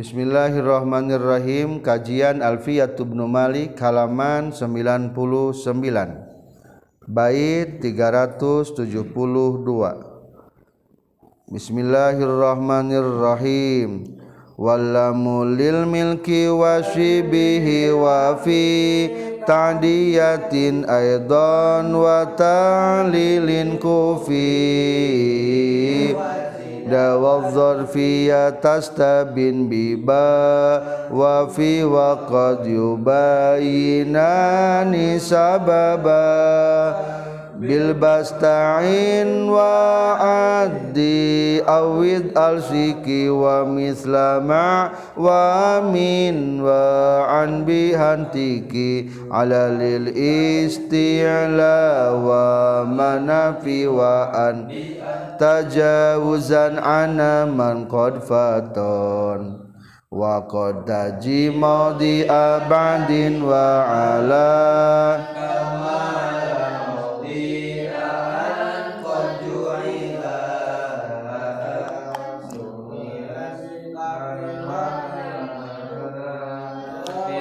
[0.00, 1.84] Bismillahirrahmanirrahim.
[1.84, 5.12] Kajian Alfiyatubnu Malik halaman 99
[7.04, 8.80] Bait 372
[11.52, 14.16] Bismillahirrahmanirrahim.
[14.56, 18.64] Wallamu lil milki wa shibihi wa fi
[19.44, 24.48] ta'diyatin aidan wa ta'lilin kufi
[26.94, 32.66] والظرفية تستبين ببا وفي وقد
[34.00, 37.19] يبينان سببا.
[37.60, 40.16] Bilbasta'in wa
[40.64, 53.84] addi awid al-siki wa mislama wa min wa an bihantiki ala lil isti'la wa manafi
[53.84, 54.64] wa an
[55.36, 59.68] tajawuzan ana man qad faton
[60.08, 63.84] wa qad taji maudi abadin wa
[64.16, 64.48] ala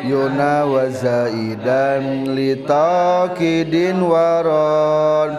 [0.07, 5.37] yuna wa zaidan li taqidin waron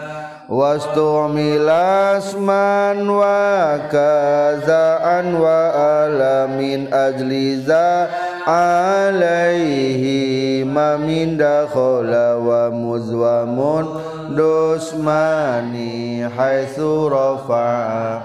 [0.50, 5.70] wastumilasman wa kazaan wa
[6.02, 8.10] alamin ajliza
[8.50, 10.18] alaihi
[10.66, 13.86] mamin dakhala wa muzwamun
[14.34, 18.20] dusmani haitsu rafa'a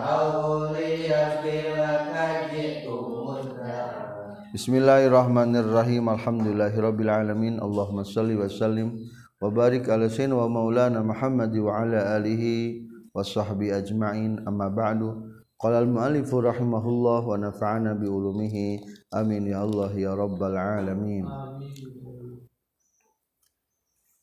[4.56, 8.96] Bismillahirrahmanirrahim Alhamdulillahirabbil alamin Allahumma shalli wa sallim
[9.44, 15.12] wa barik ala sayyidina wa maulana Muhammad wa ala alihi wa sahbi ajma'in amma ba'du
[15.60, 18.80] qala al muallif rahimahullah wa nafa'ana bi ulumihi
[19.12, 21.28] amin ya Allah ya rabbal alamin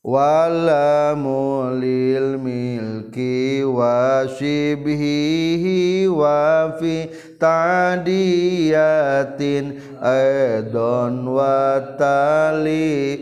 [0.03, 7.07] wala mulil milki wa shibhihi wa fi
[7.39, 8.75] tadiyatin
[10.03, 13.15] aidon wa tali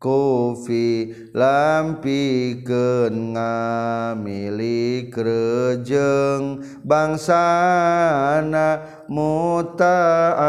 [0.00, 8.80] kufi lampikeun ngamili krejeng bangsana.
[9.10, 10.46] Mutaadi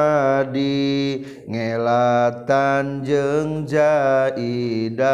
[1.49, 5.09] ngelatan jeung jaidahna.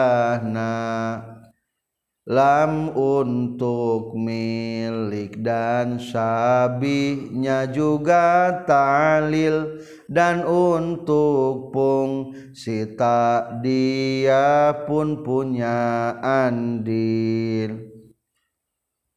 [2.27, 9.79] Lam untuk milik dan sabihnya juga talil.
[10.11, 17.95] Dan untuk pung sita dia pun punya andil.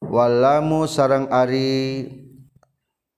[0.02, 2.19] Walamu sarang ari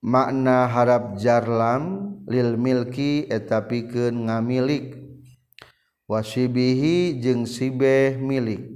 [0.03, 4.99] makna harap jarlam lil milki eta pikeun ngamilik.
[6.03, 8.67] Wasibihi jeung sibeh milik.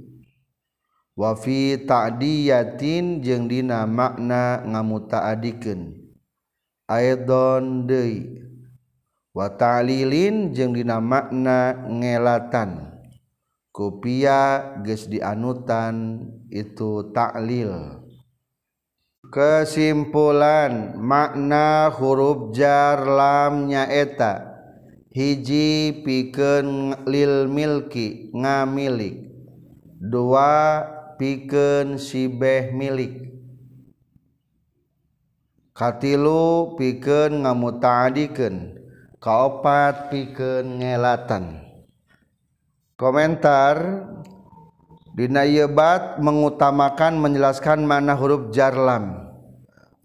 [1.12, 5.92] Wa fi ta'diyatin jeung dina makna ngamutaadikeun.
[6.88, 8.48] Aidon deui.
[9.36, 12.96] Wa ta'lilin jeung dina makna ngelatan.
[13.68, 17.97] Kupia geus dianutan itu ta'lil.
[19.28, 24.48] kesimpulan makna huruf jar lam nyaeta.
[25.12, 29.28] Hiji piken lil milki ngamilik.
[29.98, 30.84] Dua
[31.18, 33.28] piken sibeh milik.
[35.74, 38.78] Katilu piken ngamutadiken
[39.18, 41.66] kaopat piken ngelatan.
[42.98, 44.06] Komentar
[45.18, 49.26] Dina yebat mengutamakan menjelaskan mana huruf jarlam.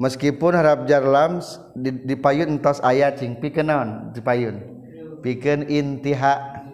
[0.02, 1.38] Meskipun harap jarlam
[1.78, 3.38] dipayun entos ayat cing.
[3.38, 4.58] Pikeun naon dipayun?
[5.22, 6.66] Pikeun intiha.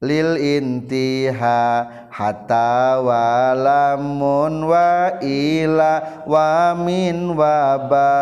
[0.00, 1.60] Lil intiha
[2.08, 8.12] hatta walamun wa ila wa min wa ba.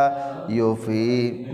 [0.50, 1.46] Yufi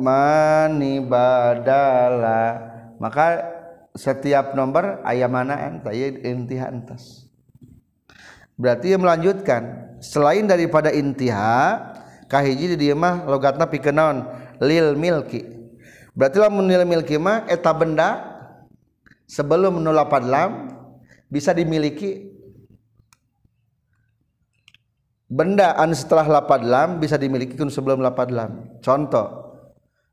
[0.00, 2.56] mani badala
[2.96, 3.59] maka
[3.94, 7.26] setiap nomor ayat mana enta intiha entas.
[8.60, 11.80] Berarti ia melanjutkan selain daripada intiha
[12.28, 14.28] kahiji di dia mah logatna pikeun
[14.60, 15.42] lil milki.
[16.12, 18.20] Berarti lamun lil milki mah eta benda
[19.24, 20.68] sebelum menolak lam
[21.32, 22.28] bisa dimiliki.
[25.30, 28.66] Benda an setelah lapad lam bisa dimiliki kun sebelum lapad lam.
[28.82, 29.49] Contoh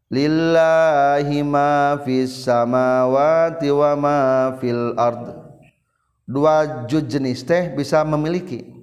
[0.07, 4.17] lillahi ma fis samawati wa ma
[4.59, 5.47] fil ard.
[6.27, 8.75] Dua jenis teh bisa memiliki.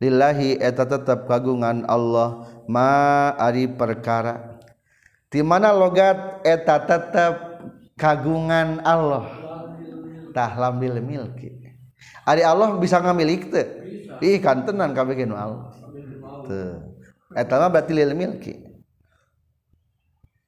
[0.00, 4.60] Lillahi eta tetap kagungan Allah ma ari perkara.
[5.28, 7.34] Di mana logat eta tetap
[7.96, 9.28] kagungan Allah.
[10.32, 11.56] Tah lambil milki.
[12.24, 13.66] Ari Allah bisa ngamilik teh?
[14.20, 15.72] Ih kantenan kabeh Allah.
[16.44, 16.90] Teu
[17.34, 18.69] eta mah berarti lil milki.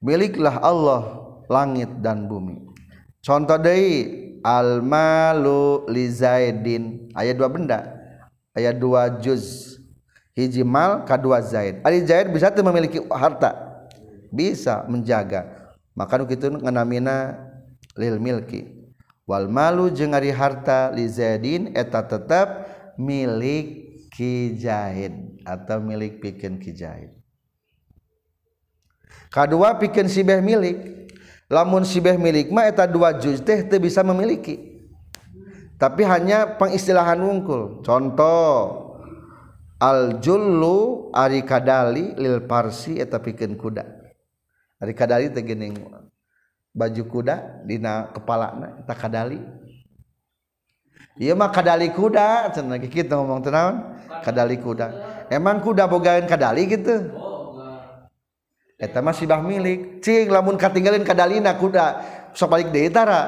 [0.03, 1.01] Miliklah Allah
[1.47, 2.59] langit dan bumi.
[3.23, 7.07] Contoh deui al malu li zaidin.
[7.15, 7.79] Ayat dua benda.
[8.51, 9.79] Ayat dua juz.
[10.35, 11.79] Hiji mal kadua zaid.
[11.87, 13.79] Ari zaid bisa teu memiliki harta?
[14.27, 15.73] Bisa menjaga.
[15.95, 17.37] Maka gitu ngenamina
[17.95, 18.83] lil milki.
[19.23, 22.67] Wal malu jeung ari harta li zaidin eta tetap
[22.99, 27.22] milik kijahid atau milik pikeun kijahid
[29.33, 30.77] kedua pikeun sibeh milik.
[31.51, 34.73] Lamun sibeh milik mah eta dua juz teh teu bisa memiliki.
[35.77, 37.83] Tapi hanya pengistilahan wungkul.
[37.83, 38.49] Contoh
[39.77, 43.83] al jullu ari kadali lil parsi eta pikeun kuda.
[44.81, 45.77] Ari kadali teh geuning
[46.73, 49.39] baju kuda dina kepalana eta kadali.
[51.13, 54.89] Iya mah kadali kuda, cenah kita ngomong tenaon, kadali kuda.
[55.29, 57.13] Emang kuda bogaan kadali gitu?
[58.83, 60.03] Eta mah sibah milik.
[60.03, 62.03] Cing lamun katinggalin kadalina kuda.
[62.35, 63.21] Sok balik deui tara?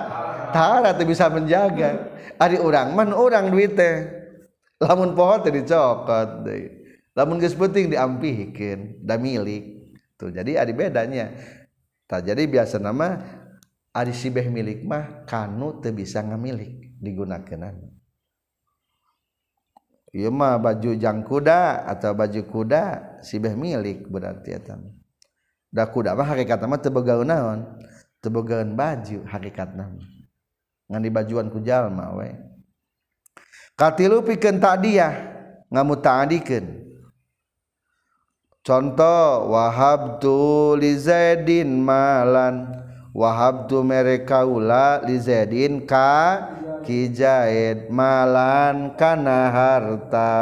[0.52, 2.12] Tara teu bisa menjaga.
[2.36, 4.04] Ari urang man urang duit teh.
[4.84, 6.84] Lamun pohon teh dicokot deui.
[7.16, 9.96] Lamun geus penting diampihkeun da milik.
[10.20, 11.32] Tuh jadi ada bedanya.
[12.06, 13.24] Tak jadi biasa nama
[13.96, 17.72] ada sibeh milik mah kanu teu bisa ngamilik digunakan
[20.16, 22.84] Iya mah baju jang kuda atau baju kuda
[23.20, 24.80] sibeh milik berarti eta.
[24.80, 25.05] Da
[25.84, 27.60] kuda mah hakikatna mah teu begaeun naon?
[28.24, 29.92] Teu begaeun baju hakikatna.
[30.88, 32.32] Ngan dibajuan ku jalma we.
[33.76, 35.36] Katilu pikeun ta'diyah
[35.76, 36.66] ngamuta'adikeun
[38.66, 42.72] contoh wahabtu li Zaidin malan
[43.12, 46.48] wahabtu merekaula li Zaidin ka
[46.88, 50.34] kijaid malan kana harta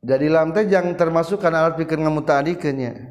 [0.00, 3.09] jadi lantai yang termasuk karena alat pikir ngamutadikeunnya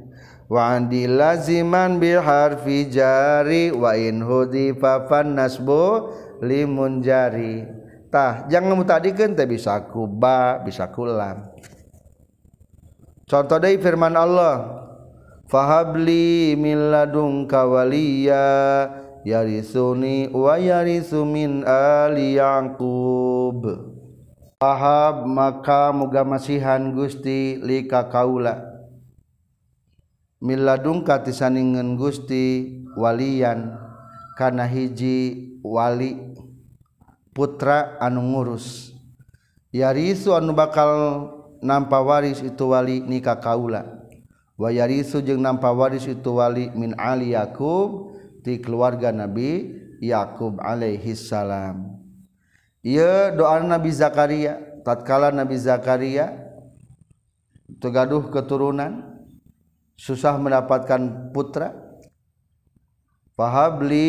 [0.50, 6.10] wa andi laziman bi harfi jari wa in hudifa fan nasbu
[6.42, 7.64] limun jari.
[8.10, 11.54] Tah jangan ngamutadikeun teh bisa kuba bisa kulam.
[13.30, 14.90] Contoh dari firman Allah
[15.46, 18.90] fahabli min ladunka waliya
[19.22, 23.62] yarisuni wa yarisu min ali yaqub.
[24.58, 28.69] Fahab maka muga masihan Gusti lika kaula
[30.40, 33.76] Mila dungka tisaningen Gusti walian
[34.40, 36.16] kana hiji wali
[37.36, 38.96] putra anu ngurus.
[39.76, 40.92] Yarisu anu bakal
[41.60, 43.84] nampa waris itu wali nikah kaula
[44.56, 51.20] wa yarisu jeung nampa waris itu wali min Ali Yakub ti keluarga Nabi Yakub alaihi
[51.20, 52.00] salam.
[52.80, 54.56] Ieu doa Nabi Zakaria
[54.88, 56.32] tatkala Nabi Zakaria
[57.84, 59.09] tegaduh keturunan
[60.00, 61.76] susah mendapatkan putra?
[63.36, 64.08] Fahabli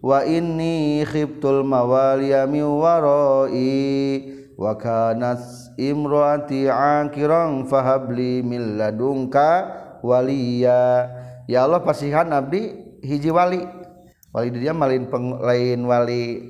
[0.00, 9.70] wa inni khiftul mawaliya mi warai Wakanas imroati angkirong fahabli min ladungka
[10.02, 11.06] waliya.
[11.46, 13.62] Ya Allah pasihan abdi hiji wali.
[14.34, 16.42] Wali dia malin peng, lain wali.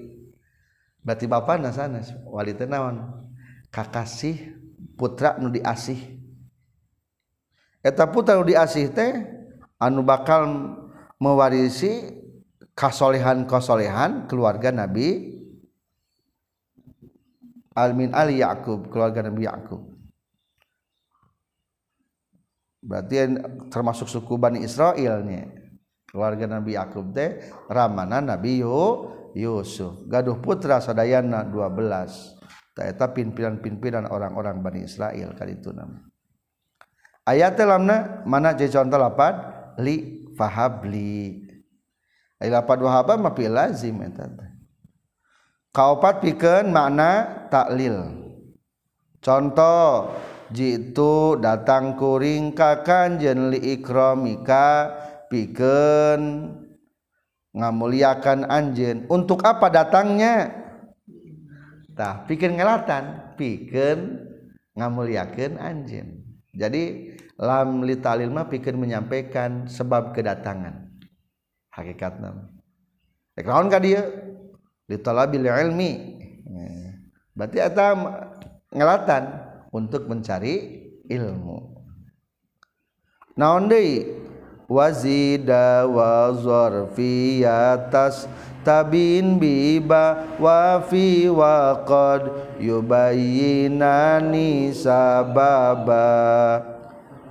[1.04, 3.28] Berarti bapak nasana wali tenawan
[3.68, 4.56] kakasih
[4.96, 6.17] putra nu diasih
[7.88, 9.12] eta putra diasih teh
[9.80, 10.44] anu bakal
[11.16, 12.12] mewarisi
[12.76, 15.40] kasolehan-kasolehan keluarga Nabi
[17.72, 19.82] almin ali Yakub keluarga Nabi Yakub
[22.84, 23.16] berarti
[23.72, 25.48] termasuk suku Bani Israel nih
[26.08, 28.64] keluarga Nabi Yakub teh ramana Nabi
[29.36, 30.08] Yusuf.
[30.08, 32.38] Gaduh putra sadayana 12
[32.78, 36.07] eta pimpinan-pimpinan orang-orang Bani Israel kali itu nama
[37.28, 39.36] ayat lamna mana jadi contoh lapan?
[39.76, 41.44] Li fahabli.
[42.40, 44.48] Ayat lapan wahaba mah lazim eta
[45.78, 48.26] kaupat pikeun makna taklil.
[49.22, 50.14] Contoh
[50.50, 54.90] jitu datang kuring ka kanjeun li ikramika
[55.28, 56.54] pikeun.
[57.54, 60.50] Ngamuliakan anjeun untuk apa datangnya?
[61.94, 63.34] Tah pikeun ngelatan.
[63.38, 64.22] Pikeun
[64.74, 66.22] ngamuliakeun anjeun.
[66.54, 70.90] Jadi lam li talil mah pikeun menyampaikan sebab kedatangan.
[71.70, 72.34] Hakikatna
[73.38, 74.02] rek naon ka dieu
[74.90, 76.18] litalabil ilmi.
[77.38, 77.94] Berarti eta
[78.74, 79.22] ngelatan
[79.70, 81.78] untuk mencari ilmu.
[83.38, 84.26] Naon deui?
[84.68, 88.28] Wazida wa zarfiyatas
[88.60, 92.28] tabin biba wa fi wa qad
[92.60, 96.04] yubayyinani sababa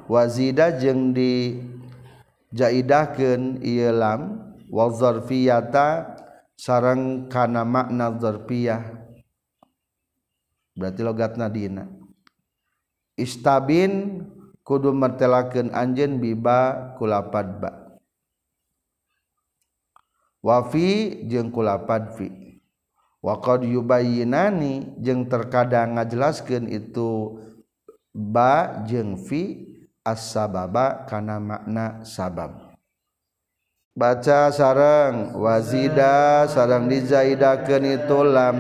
[0.08, 1.60] wazida jeung di
[2.56, 6.16] jaidahkeun ieu lam wa zarfiyata
[6.56, 8.82] sareng kana makna zarfiyah.
[10.78, 11.86] Berarti logatna dina
[13.18, 14.24] istabin
[14.62, 17.72] kudu martelakeun anjeun biba kulapad ba.
[20.40, 22.30] Wafi jeung kulapad fi.
[23.20, 27.42] Wa qad yubayyinani jeung terkadang ngajelaskeun itu
[28.14, 29.67] ba jeung fi
[30.08, 32.72] as-sababa kana makna sabab.
[33.98, 38.56] Baca sarang wazida sarang dizaidakeun itu lam.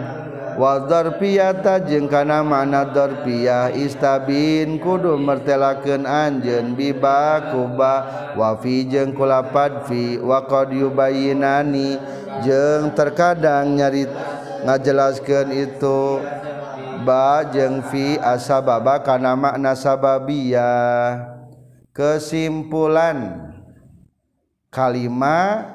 [0.57, 7.95] Wa dzarfiyata jeung kana makna dzarfiyah istabin kudu mertelakeun anjeun biba kuba.
[8.33, 12.01] Wa fi jeung kulapad fi wa qad yubayinani
[12.41, 14.09] jeung terkadang nyarit
[14.65, 16.17] ngajelaskeun itu.
[17.05, 21.36] Ba jeung fi asababa kana makna sababiyah.
[21.97, 23.49] Kesimpulan.
[24.69, 25.73] Kalimat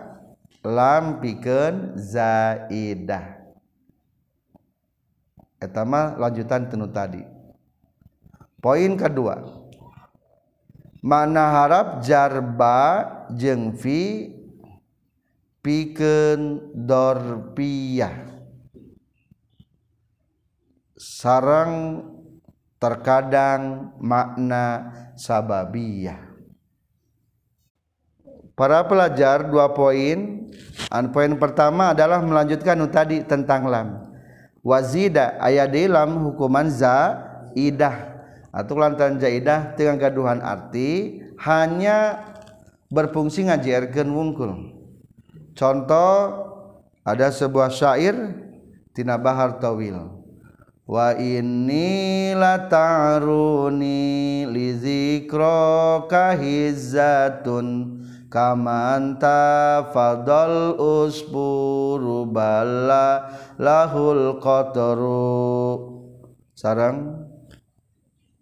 [0.62, 3.42] lam pikeun zaidah.
[5.58, 7.26] Etama lanjutan tenu tadi.
[8.62, 9.42] Poin kedua.
[11.02, 13.02] Mana harap jarba
[13.34, 14.30] jeung fi
[15.58, 18.30] pikeun dorpiyah?
[20.94, 22.06] Sarang
[22.82, 26.18] terkadang makna sababiyah.
[28.58, 30.50] Para pelajar dua poin.
[30.90, 34.12] An poin pertama adalah melanjutkan tadi tentang lam.
[34.60, 38.12] Wazida aya dalam hukuman zaidah.
[38.52, 42.20] Atau lantaran zaidah dengan gaduhan arti hanya
[42.92, 44.52] berfungsi ngajarkeun wungkul.
[45.56, 46.12] Contoh
[47.00, 48.14] ada sebuah syair
[48.92, 50.21] tina bahar tawil
[50.92, 57.68] wa inni la ta'runi li zikraka hizzatun
[58.28, 63.24] kamanta fadal usburu balla
[63.56, 65.80] lahul qataru
[66.52, 67.24] sarang.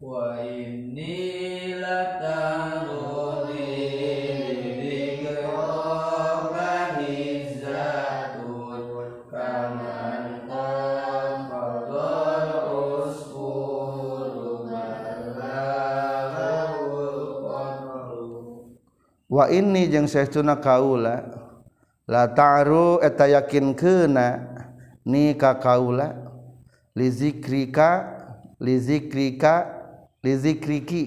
[0.02, 3.39] Wa inni lataruni lidzikraka
[19.30, 21.22] wa inni jeung saestuna kaula
[22.10, 24.42] la ta'ru eta yakin keuna
[25.06, 26.18] ni ka kaula
[26.98, 28.18] li zikrika
[28.58, 29.70] li zikrika
[30.26, 31.02] li zikriki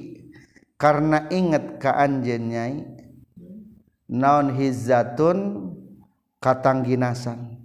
[0.79, 2.75] karena inget ka anjeun nyai
[4.07, 5.39] naon hizzatun
[6.43, 7.59] katangginasan.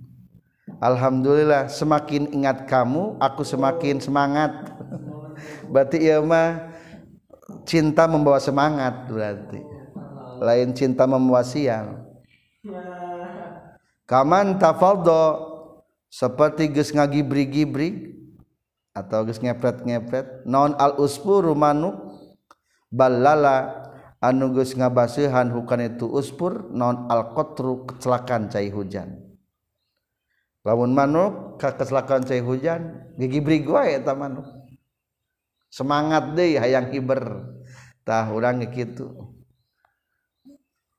[0.78, 4.54] Alhamdulillah semakin ingat kamu aku semakin semangat.
[5.66, 6.70] Berarti ieu mah
[7.66, 9.77] cinta membawa semangat berarti
[10.40, 12.09] lain cinta membawa sial
[14.09, 15.49] kaman tafaldo
[16.09, 18.16] seperti geus ngagibri-gibri
[18.97, 22.09] atau geus ngepret-ngepret non al uspuru manuk?
[22.88, 23.85] Ballala
[24.25, 29.21] anu geus ngabaseuhan hukan itu uspur non al qatru kecelakaan cai hujan.
[30.64, 34.49] Lamun manuk ka kecelakaan cai hujan gigibri wae eta manuk.
[35.68, 37.45] Semangat deui hayang hiber.
[38.09, 39.37] Tah urang kitu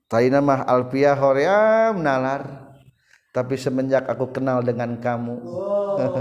[0.09, 2.73] Taina mah alfiah hoream nalar.
[3.29, 5.37] Tapi semenjak aku kenal dengan kamu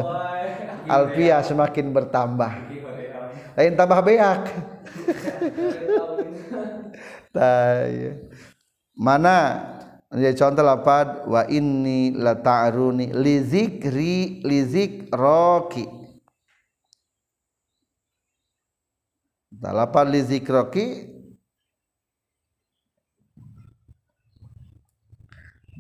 [0.96, 2.52] alfiah semakin bertambah.
[3.56, 4.44] Lain tambah beak.
[9.08, 9.36] Mana?
[10.08, 15.84] Ya contoh lapad wa inni la ta'runi li zikri li zikroki.
[19.60, 21.17] Lapad li zikroki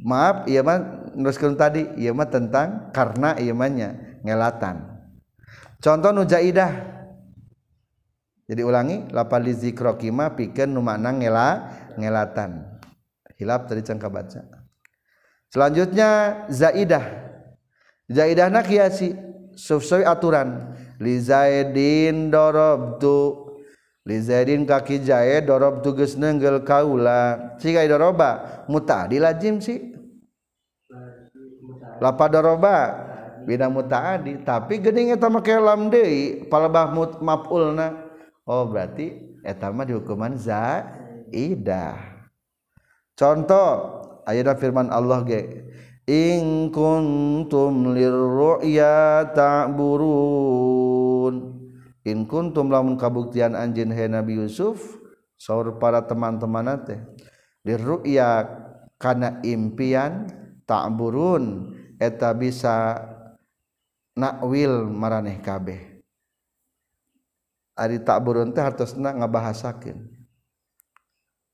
[0.04, 1.86] maaf iya mah nuruskeun tadi.
[1.98, 4.82] Iya mah tentang karena iya mahnya ngelatan.
[5.78, 6.96] Contoh nu jaidah.
[8.48, 11.48] Jadi ulangi lapal li zikroki mah pikeun nu makna ngela
[12.00, 12.80] ngelatan.
[13.38, 14.58] Hilap tadi cangka baca
[15.52, 17.26] selanjutnya zaidah.
[18.08, 19.12] Zaidahna kiasi
[19.52, 20.72] sesuai aturan.
[20.98, 23.47] Li zaidin darabtu
[24.08, 27.52] li zaidin kaki jae darabtu geus neunggel kaula.
[27.60, 29.92] Siga doroba mutaadi lazim sih
[32.00, 33.04] lapad doroba
[33.44, 35.92] bina mutaadi tapi geuning eta make lam
[36.48, 36.88] palebah
[37.20, 38.08] maf'ulna
[38.48, 39.12] oh berarti
[39.44, 42.00] eta mah dihukuman zaidah.
[43.12, 45.68] Contoh ayat firman Allah ge
[46.08, 51.57] in kuntum lirru'ya ta'burun
[52.08, 54.96] in kuntum lamun kabuktian anjeun he Nabi Yusuf
[55.36, 57.00] saur para teman-temanna teh
[57.62, 58.48] diruya
[58.96, 60.26] kana impian
[60.64, 62.98] tak burun eta bisa
[64.18, 66.02] nakwil maraneh kabeh.
[67.78, 70.18] Ari tak burun teh hartosna ngabahasakeun.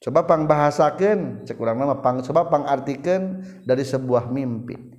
[0.00, 4.93] Coba pang bahasakeun cek urang mah pang coba pang artikeun dari sebuah mimpi.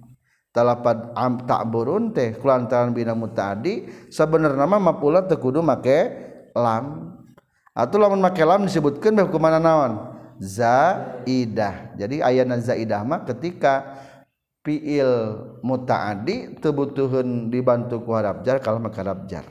[0.55, 5.99] Talapad am ta'burun teh kulantaran bina mutaadi sabenerna mah mapula teu kudu make
[6.55, 7.11] lam.
[7.75, 10.15] Atau lamun make lam disebutkeun beh kumaha naon?
[10.39, 11.99] Zaidah.
[11.99, 13.99] Jadi ayana zaidah mah ketika
[14.65, 15.11] fiil
[15.61, 19.45] mutaadi tebutuhun dibantu ku harap jar kalau maka harap jar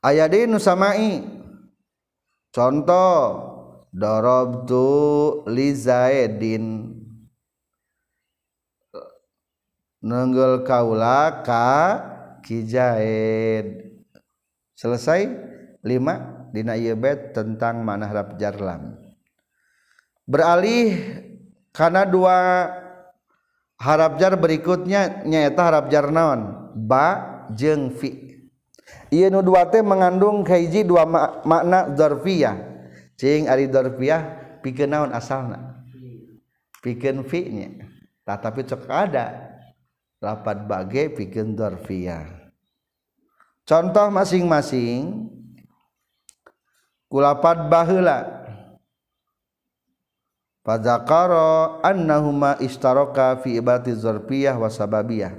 [0.00, 1.20] ayat ini nusamai
[2.48, 3.20] contoh
[3.92, 4.88] darabtu
[5.52, 6.96] li zaidin
[10.02, 11.68] nenggel kaula ka
[12.42, 13.94] kijaid
[14.78, 15.26] selesai?
[15.82, 16.48] Lima?
[16.48, 18.96] Dina ieu bet tentang mana harap jarlam.
[20.24, 20.96] Beralih
[21.76, 22.36] karena dua
[23.76, 26.72] harap jar berikutnya nyaeta harap jar naon?
[26.72, 28.28] Ba jeung fi.
[29.12, 31.04] Ieu nu dua teh mengandung kahiji dua
[31.44, 32.56] makna dzarfiyah
[33.20, 34.20] cing ari dzarfiyah
[34.64, 35.84] pikeun naon asalna?
[36.80, 37.68] Pikeun fi nya.
[38.24, 39.47] Tah tapi cek ada.
[40.18, 42.38] Lapat bage pikeun dzarfiyah
[43.68, 45.28] contoh masing-masing.
[47.08, 48.44] Kulapat baheula
[50.60, 55.32] fadzakara annahuma istaraka fi ibati dzarfiyah wa sababiyah.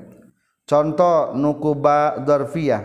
[0.65, 2.81] Contoh nukuba dzarfiyah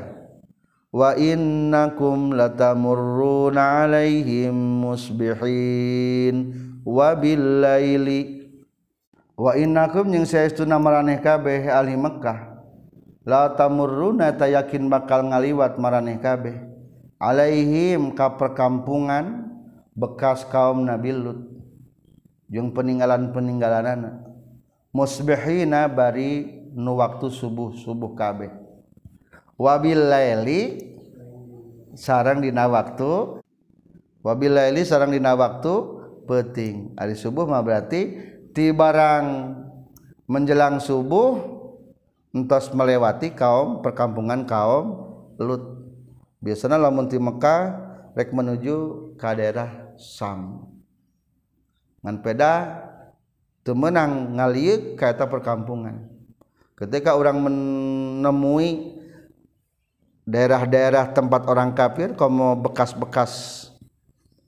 [0.92, 4.52] wa innakum latamurruna alaihim
[4.84, 6.52] musbihin.
[6.84, 8.43] Wa billaili
[9.34, 12.54] wa innakum jeung saestuna maraneh kabeh ahli Mekkah.
[13.24, 16.60] La tamurruna ta yakin bakal ngaliwat maraneh kabeh.
[17.16, 19.48] Alaihim ka perkampungan
[19.96, 21.40] bekas kaum Nabi Lut.
[22.52, 24.28] Jeung peninggalan-peninggalanana.
[24.92, 28.52] Musbihina bari nu waktu subuh-subuh kabeh.
[29.56, 30.60] Wabil laili
[31.94, 33.38] sarang dina waktu
[34.20, 35.74] wabil laili sarang dina waktu
[36.26, 39.26] penting hari subuh mah berarti ti barang
[40.30, 41.42] menjelang subuh
[42.30, 45.82] entos melewati kaum perkampungan kaum Lut.
[46.38, 47.62] Biasanya lamun ti Mekah
[48.14, 50.70] rek menuju ke daerah Sam.
[52.22, 52.84] Peda
[53.66, 56.06] temenang ngaliuk kata perkampungan.
[56.78, 58.94] Ketika orang menemui
[60.22, 63.66] daerah-daerah tempat orang kafir kamu bekas-bekas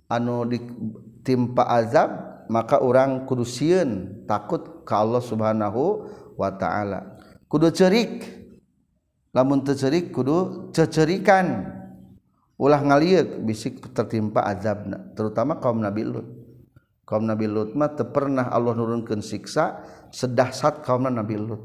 [0.07, 6.07] anu ditimpa azab maka orang kudu sieun takut ka Allah Subhanahu
[6.39, 7.19] wa taala.
[7.47, 8.37] Kudu cerik.
[9.37, 11.69] Lamun tecerik kudu cecerikan
[12.57, 16.25] ulah ngaliuk bisik tertimpa azabna terutama kaum Nabi Lut.
[17.05, 21.61] Kaum Nabi Lut mah teu pernah Allah nurunkeun siksa sedahsat kaum Nabi Lut.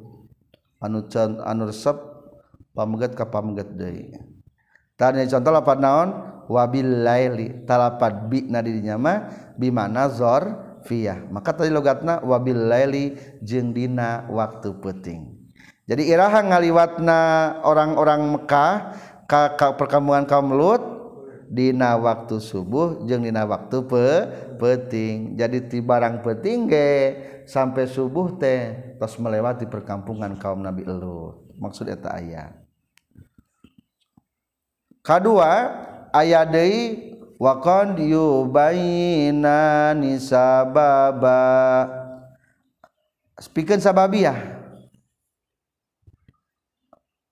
[0.84, 1.96] Anu can anu resep
[2.76, 4.20] pamegat ka pamegat deui.
[5.00, 6.10] Tanya contoh lapan naon?
[6.52, 9.17] Wabil laili talapat bi na dirinya mah
[9.56, 15.41] bimana zor fiyah maka tadi logatna wabil laili jeung dina waktu peuting
[15.91, 17.20] jadi iraha ngaliwatna
[17.67, 18.74] orang-orang Mekah
[19.28, 20.84] ka, ka perkampungan kaum Lut
[21.52, 24.08] Dina waktu subuh jeung dina waktu pe
[24.56, 25.36] peting.
[25.36, 26.89] Jadi ti barang peting ge
[27.44, 31.60] sampai subuh teh tos melewati perkampungan kaum Nabi Lut.
[31.60, 32.56] Maksud eta ayat
[35.04, 35.76] kadua
[36.13, 37.11] ayat deui
[37.41, 41.41] wa qad yubayina nisababa.
[43.41, 44.38] Spikeun sababiyah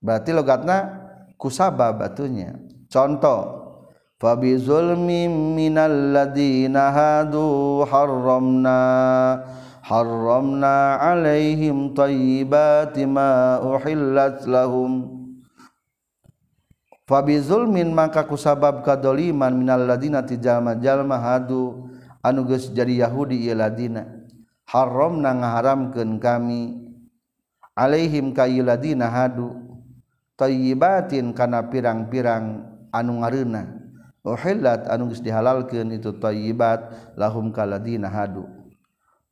[0.02, 0.90] berarti logatna
[1.38, 2.58] kusabab batunya
[2.90, 3.62] contoh
[4.20, 9.40] Fabizulmi minal ladina hadu harramna
[9.80, 15.19] harramna alaihim tayyibati ma uhillat lahum
[17.10, 21.90] fabizulmin maka kusabab kadoliman minal ladina tijalma jalma hadu
[22.22, 24.06] anu geus jadi Yahudi ieu ladina.
[24.70, 26.78] Haramna ngaharamkeun kami.
[27.74, 29.58] Alaihim ka ladina hadu.
[30.38, 33.76] Tayyibatin kana pirang-pirang anu ngareuna
[34.24, 38.46] uhillat anu geus dihalalkeun itu thayyibat lahum ka ladina hadu.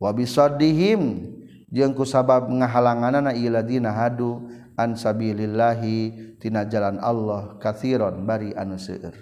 [0.01, 1.31] Wa bisaddihim
[1.69, 4.49] jeung kusabab ngahalanganna ieu ladina hadu.
[4.77, 9.13] An sabilillahi tina jalan Allah katsiron bari anu seueur.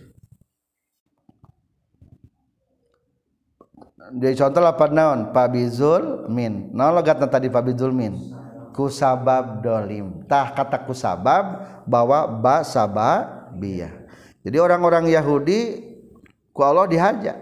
[4.05, 5.19] Jadi contoh lapan naon?
[5.33, 6.69] Pabizul min.
[6.77, 8.13] Naon logatna tadi pabizul min?
[8.69, 10.27] Kusabab dolim.
[10.29, 14.05] Tah kata kusabab bawa ba sababiyah
[14.45, 15.81] jadi orang-orang Yahudi
[16.53, 17.33] ku Allah dihaja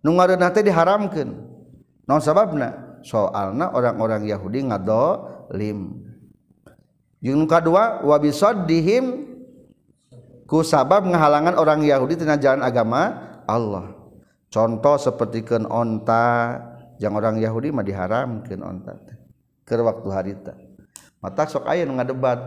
[0.00, 1.30] nu ngareunah teh diharamkeun.
[2.08, 2.96] Naon sababna?
[3.04, 6.03] Soalna orang-orang Yahudi ngadolim
[7.24, 9.24] jeung kadua wa bisaddihim
[10.44, 13.96] ku sabab ngahalangan orang Yahudi tina jalan agama Allah.
[14.52, 16.60] Contoh sepertikan onta
[17.00, 18.94] yang orang Yahudi mah diharamkan onta
[19.64, 20.54] ke waktu harita
[21.24, 22.38] mata sok aya nu ngadebat.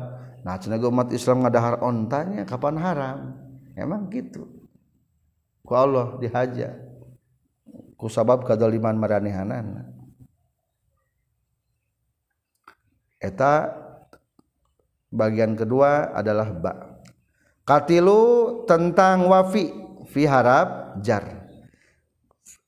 [0.45, 3.19] Nah cenah umat Islam ngadahar ontanya kapan haram?
[3.75, 4.47] Emang gitu.
[5.65, 6.77] Ku Allah dihaja
[7.97, 9.89] ku sabab kadaliman maranehanan
[13.17, 13.73] eta
[15.11, 16.73] bagian kedua adalah ba.
[17.67, 19.71] Katilu tentang wafi
[20.07, 21.47] fi harap jar.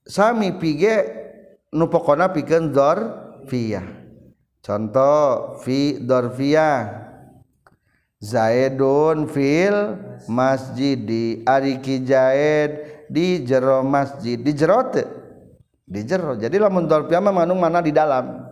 [0.04, 1.20] Sami pige
[1.72, 3.86] nu pokona pikeun dzarfiyah
[4.60, 7.00] contoh fi dzarfiyah
[8.20, 9.96] Zaidun fil
[10.28, 11.00] masjid
[11.48, 12.70] ari ki Zaid
[13.08, 15.08] di jero masjid di jero teu
[15.88, 16.36] di jero.
[16.36, 18.49] Jadi lamun dzarfiyah mah mana di dalam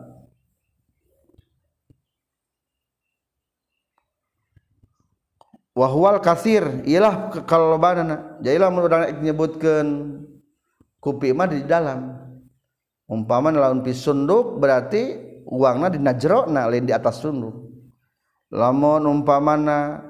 [5.78, 9.88] wahwal kasir ialah kekalobanana jadilah urang nyebutkeun
[10.98, 12.18] kupi mah di dalam.
[13.08, 15.16] Umpama laun pi sunduk berarti
[15.48, 17.56] uangna di najrona lain di atas sunduk.
[18.52, 20.02] Lamun umpamana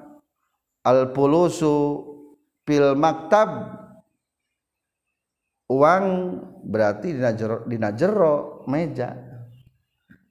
[0.83, 2.02] al pulusu
[2.66, 3.76] pil maktab
[5.70, 6.04] uang
[6.66, 9.14] berarti di najro di najro meja.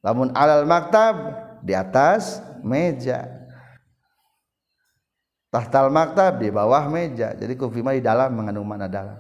[0.04, 1.16] Lamun alal maktab
[1.64, 3.37] di atas meja.
[5.58, 7.34] Tahtal maktab di bawah meja.
[7.34, 9.18] Jadi kufi di dalam mengandung mana dalam.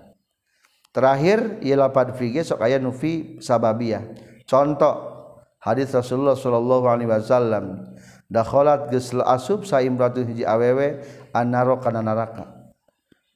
[0.93, 4.05] Terakhir ialah pad fige sok aya nufi sababiyah.
[4.45, 5.17] Contoh
[5.57, 7.97] hadis Rasulullah sallallahu alaihi wasallam
[8.29, 11.01] dakhalat geus asub sa imratu hiji awewe
[11.33, 12.47] annaro kana neraka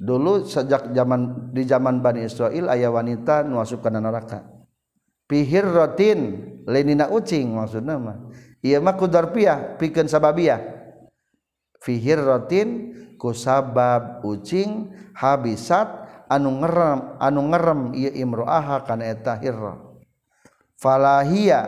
[0.01, 4.41] dulu sejak zaman di zaman Bani Israel aya wanita nu asup kana neraka
[5.29, 8.17] pihir rotin lenina ucing maksudna mah.
[8.61, 10.80] Ieu mah kudarpiah pikeun sababiyah
[11.81, 15.89] fihirrotin kusabab ucing habisat
[16.29, 19.81] anu ngerem anu ngerem ieu imroaha kana eta hirra.
[20.77, 21.67] Falahia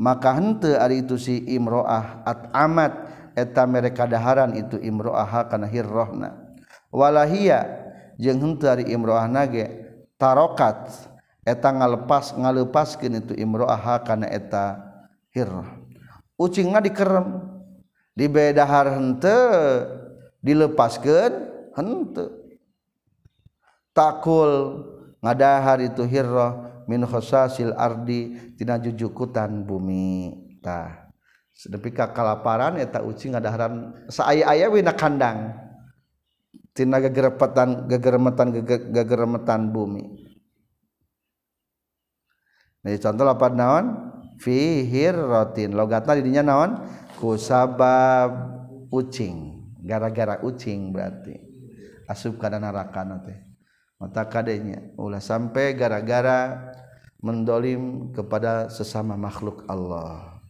[0.00, 2.92] maka henteu ari itu si imroah at amat
[3.36, 6.56] eta mere kadaharan itu imroaha kana hirrohna.
[6.90, 7.66] Walahia
[8.16, 9.66] jeung henteu ari imroah nage
[10.18, 11.10] tarokat
[11.46, 14.78] eta ngalepas ngalepaskeun itu imroaha kana eta
[15.34, 15.78] hirrah
[16.40, 17.49] ucingna dikerem.
[18.20, 19.88] Dibedahar henteu
[20.44, 21.32] dilepaskeun
[21.72, 22.40] henteu
[23.96, 24.84] takul
[25.24, 30.34] ngadahar itu hirrah min khosasil ardi tina jujukutan bumi.
[30.64, 31.12] Tah.
[31.54, 35.52] Sedepi ka kalaparan eta uci ngadaharan saaya-aya wina kandang.
[36.72, 38.48] Tina gegerepetan gegeremetan
[38.94, 40.30] gegeremetan bumi.
[42.80, 43.84] Nah, contoh lapan naon?
[44.40, 45.76] Fi hirratin.
[45.76, 46.80] Logatna didinya naon
[47.20, 48.32] kusabab
[48.88, 51.36] ucing gara-gara ucing berarti.
[52.08, 53.38] Asup kana neraka teh
[54.00, 56.72] mata kadenya ulah sampai gara-gara
[57.20, 60.40] mendolim kepada sesama makhluk Allah.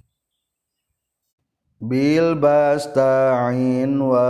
[1.81, 4.29] Bil basta'in wa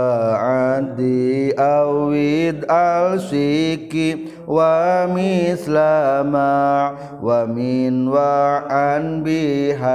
[0.79, 9.91] adi awid al siki wa mislama wa min wa an bihantiki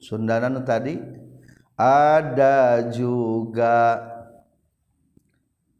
[0.00, 0.96] sundanan tadi.
[1.80, 3.96] Ada juga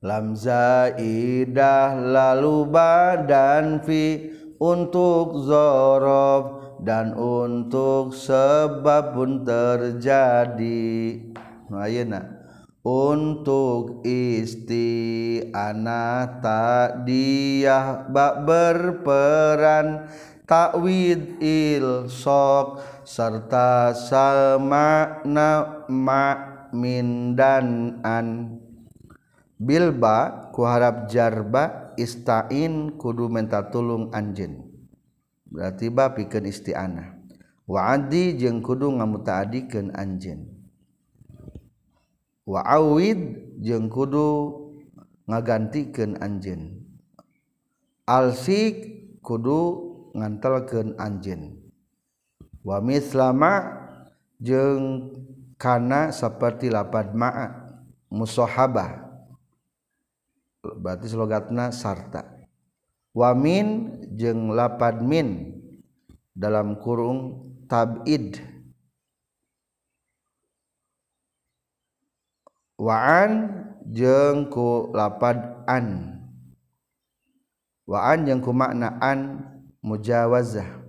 [0.01, 6.45] lamzaidah lalu badan fi untuk zorof
[6.81, 11.21] dan untuk sebab pun terjadi.
[11.71, 12.41] Ayeuna
[12.81, 20.09] untuk isti anak tak dia bak berperan
[20.49, 26.25] takwid il sok serta samakna ma
[26.71, 28.63] min dan an
[29.59, 34.71] bilba kuharap jarba istain kudu menta tulung anjen
[35.51, 37.19] berarti ba pikeun isti'anah.
[37.71, 40.51] Wa'adi jeung kudu ngamutaadikeun anjen
[42.43, 43.19] wa'awid
[43.63, 44.27] jeung kudu
[45.31, 46.83] ngagantikeun anjen
[48.11, 48.75] alsik
[49.23, 49.87] kudu
[50.19, 51.60] ngantelkeun anjen
[52.61, 53.53] wa mislama
[54.41, 55.13] jeung
[55.61, 57.77] kana seperti lapad ma'a
[58.09, 59.11] musahabah
[60.61, 62.25] berarti slogatna sarta.
[63.11, 65.59] Wamin jeng lapad min
[66.37, 68.39] dalam kurung tabid.
[72.81, 76.17] Waan jengku lapad an.
[77.85, 79.43] Waan jengku maknaan
[79.83, 80.80] mujawazah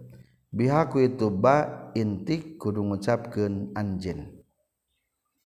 [0.51, 4.43] bihaku itu ba intik kudu ngucapkeun anjeun.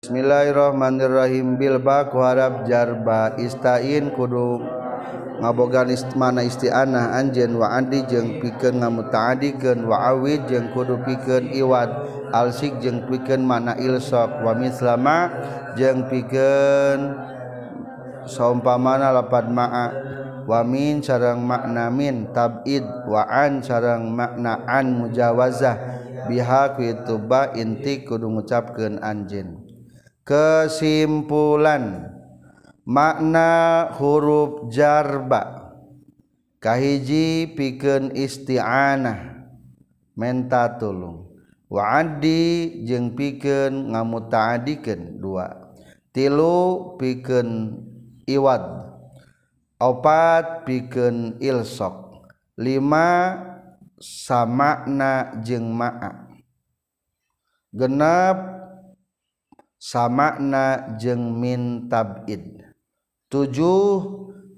[0.01, 1.61] Bismillahirrahmanirrahim.
[1.61, 4.64] Bil ba ku harap jarba istain kudu
[5.45, 7.53] ngabogan ist mana isti'anah anjeun.
[7.61, 11.93] Wa adi jeung pikeun ngamutaadikeun wa awid jeung kudu pikeun iwad
[12.33, 15.29] alsik jeung pikeun mana ilsaq wa mislama
[15.77, 17.12] jeung pikeun
[18.25, 20.17] saumpamana lapad ma'a.
[20.44, 22.85] wamin sarang maknamin tabid.
[23.09, 25.76] Waan sarang maknaan mujawazah.
[26.24, 26.72] Biha
[27.28, 29.64] ba inti kudu ngucapkeun anjeun.
[30.24, 32.14] Kesimpulan.
[32.85, 35.72] Makna huruf jarba.
[36.61, 39.48] Kahiji pikeun isti'anah.
[40.16, 41.28] Menta tulung.
[41.68, 45.74] Wa'adi jeung pikeun ngamutaadikeun dua.
[46.14, 47.83] Tilu pikeun
[48.28, 48.93] iwad.
[49.85, 52.25] Opat pikeun ilsok.
[52.57, 53.37] Lima
[54.01, 56.33] samakna jeung ma'a.
[57.75, 58.38] Genap
[59.77, 62.64] samakna jeung min tabid.
[63.29, 64.01] Tujuh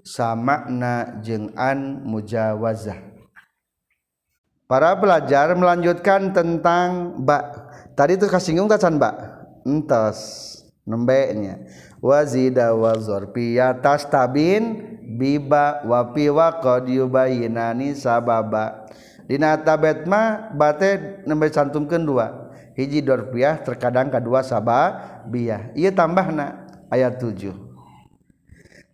[0.06, 3.02] samakna jeung an mujawazah.
[4.66, 7.66] Para pelajar melanjutkan tentang ba.
[7.96, 9.40] Tadi itu kasinggung tacan ba.
[9.66, 10.44] Entos
[10.86, 11.66] nembeknya
[12.02, 18.88] wazida wa zorfiya tastabin biba wa fi wa qad yubayinani sababa.
[19.26, 22.26] Dina tabet ma bate nembe cantumkeun dua.
[22.76, 25.72] Hiji dorfiah terkadang kedua sababiyah.
[25.72, 27.66] Ieu tambahna ayat 7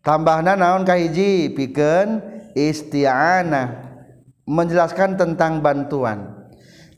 [0.02, 1.50] tambahna naon ka hiji?
[1.54, 2.20] Pikeun
[2.52, 3.94] isti'anah
[4.44, 6.42] menjelaskan tentang bantuan.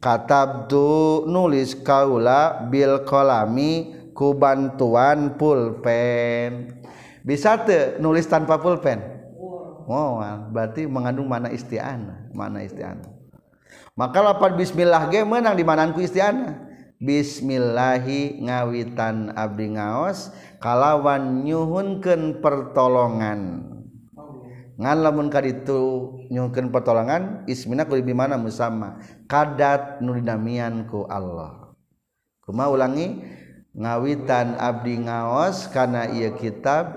[0.00, 6.80] Katabtu nulis kaula bil kolami ku bantuan pulpen.
[7.26, 9.02] Bisa te nulis tanpa pulpen?
[9.84, 10.22] Wow.
[10.22, 13.14] Oh, berarti mengandung mana isti'anah mana isti'anah
[13.94, 16.74] maka lapan bismillah ge menang di mananku isti'anah
[17.04, 23.60] Bismillahi ngawitan abdi ngaos kalawan nyuhunkeun pertolongan.
[24.80, 28.40] Ngan lamun kaditu nyuhunkeun pertolongan ismina kudu di mana?
[28.40, 31.76] Musamma kadat nulinamian ku Allah.
[32.40, 33.20] Kumaha ulangi?
[33.74, 36.94] ngawitan Abdi ngaos karena ia kitab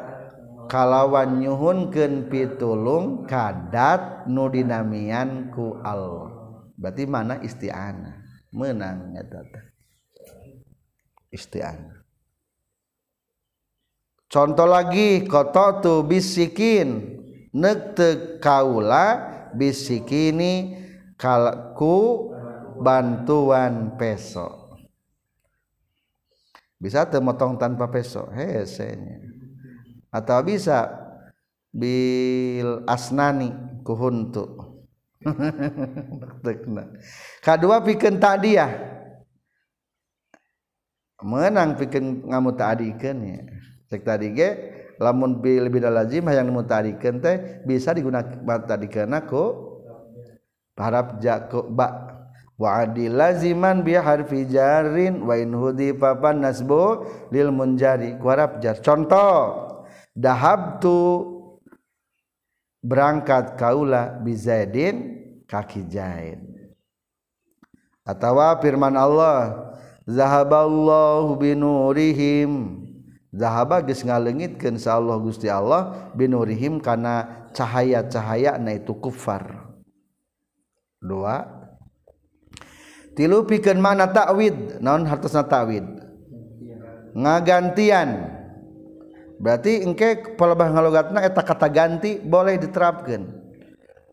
[0.69, 6.31] kalawan nyhunken pitulung kadat nudinamian ku Allah
[6.77, 8.21] berarti mana istiana
[8.53, 9.17] menang
[11.33, 12.05] istiana
[14.29, 17.17] contoh lagi koto tu bisikin
[17.57, 20.85] nekte kaula bisikini
[21.17, 22.29] kalku
[22.77, 24.66] bantuan peso.
[26.77, 28.29] bisa temotong tanpa peso.
[28.33, 29.27] Hesenya
[30.13, 30.87] atau bisa
[31.73, 33.51] bil asnani
[33.83, 34.77] kuhuntu.
[37.45, 38.71] Kedua pikeun tadiah
[41.17, 43.41] menang pikeun ngamu tadikeun ya
[43.89, 44.49] cek tadi ge
[45.01, 48.37] lamun bi lebih lazim hayang mutadikeun teh bisa digunakan
[48.69, 49.43] tadikeun ku
[50.77, 52.16] harap jako ba.
[52.57, 58.17] Wa adil laziman bi harfi jarin wa in hudifa pan nasbu lil munjari.
[58.17, 58.27] Ku
[58.59, 58.81] jar.
[58.81, 59.69] Contoh
[60.17, 60.97] dahabtu
[62.81, 64.95] berangkat kaula bi zaidin
[65.45, 66.41] kaki zaid
[68.07, 69.73] atawa firman Allah
[70.07, 72.81] zahaballahu binurihim
[73.35, 79.65] zahaba geus ngalengitkeun sa Allah Gusti Allah binurihim kana cahaya-cahaya na itu kufar.
[80.97, 81.56] Dua
[83.17, 84.77] tilu pikeun mana takwid?
[84.77, 85.83] Naon hartosna takwid?
[87.17, 88.37] Ngagantian.
[89.41, 93.49] Berarti engke palebah ngalogatna eta kata ganti boleh diterapkeun.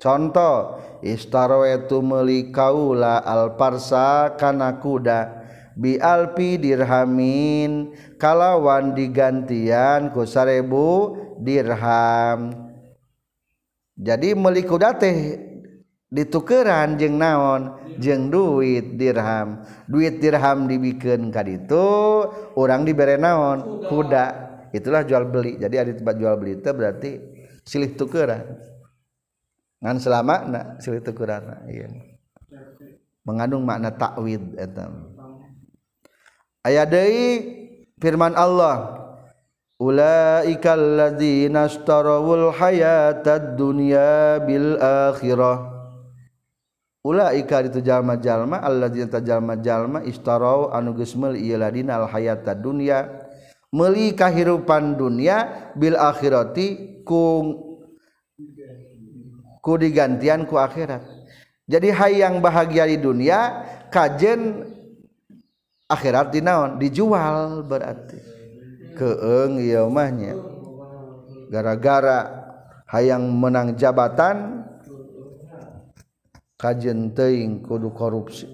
[0.01, 5.45] Contoh istaraitu meuli kaula al parsa kana kuda.
[5.75, 12.53] Bi alpi dirhamin kalawan digantian ku sarebu dirham.
[13.97, 15.39] Jadi meuli kuda teh
[16.15, 17.63] ditukeran jeung naon?
[17.99, 19.67] Jeung duit dirham.
[19.91, 21.87] Duit dirham dibikin kali itu
[22.55, 23.83] orang diberi naon?
[23.91, 24.27] Kuda.
[24.71, 25.59] Itulah jual beli.
[25.59, 27.11] Jadi ada tempat jual beli itu berarti
[27.67, 28.63] silih tukeran.
[29.83, 31.67] Ngan selama nak silih tukeran.
[31.67, 32.15] Iya.
[33.25, 35.17] mengandung makna takwid etam
[36.61, 37.27] ayat dari
[37.97, 39.01] firman Allah
[39.81, 45.74] ulaikal ladzina ashtarawul hayatad dunya bil akhirah.
[47.05, 53.29] ulaika itu jalma-jalma alladzina jinta jalma-jalma istarau anu geus meuli ieu ladina al hayata dunya.
[53.75, 57.53] Meuli kahirupan dunya bil akhirati ku
[59.61, 61.05] ku digantian ku akhirat.
[61.69, 64.65] Jadi hayang bahagia di dunia kajen
[65.91, 68.17] akhirat dinaon dijual berarti.
[68.95, 70.39] Keeng ieu mahnya
[71.51, 72.31] gara-gara
[72.87, 74.63] hayang menang jabatan
[76.61, 78.47] kajen teing kudu korupsi.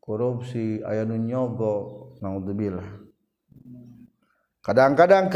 [0.00, 1.74] Korupsi aya nu nyogo
[2.24, 2.88] naudzubillah.
[4.64, 5.28] Kadang-kadang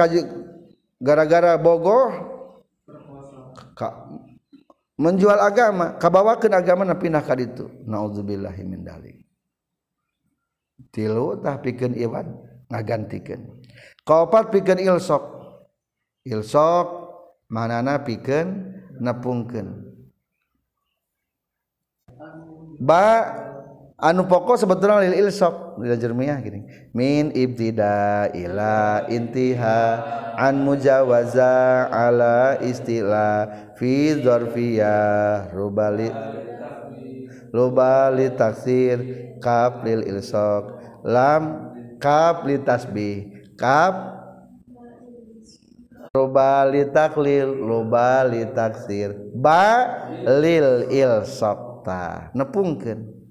[1.00, 2.08] gara-gara bogoh
[3.76, 4.08] ka,
[4.96, 7.68] menjual agama kabawakeun agama na pindah ka ditu.
[7.84, 9.20] Naudzubillahi min dalik.
[10.92, 12.26] Tilu tah pikeun iwad
[12.68, 13.62] ngagantikeun
[14.08, 15.24] kaopat pikeun ilsok.
[16.22, 16.86] Ilsok
[17.50, 18.48] manana pikeun
[19.02, 19.91] nepungkeun.
[22.82, 23.06] Ba
[24.02, 25.78] anu pokok sebetulnya lil ilsok.
[25.78, 26.66] Lil jermiah gini.
[26.90, 29.82] Min ibtida ila intiha
[30.34, 33.46] an mujawaza ala istila
[33.78, 35.54] fi dzarfiyah.
[35.54, 36.10] Rubali
[37.54, 38.98] rubali taksir
[39.38, 40.82] kaf lil ilsok.
[41.06, 41.70] Lam
[42.02, 43.30] kaf li tasbih.
[43.54, 43.94] Kaf
[46.10, 49.14] rubali taklil rubali taksir.
[49.38, 49.86] Ba
[50.26, 53.22] lil ilsok ta nepungken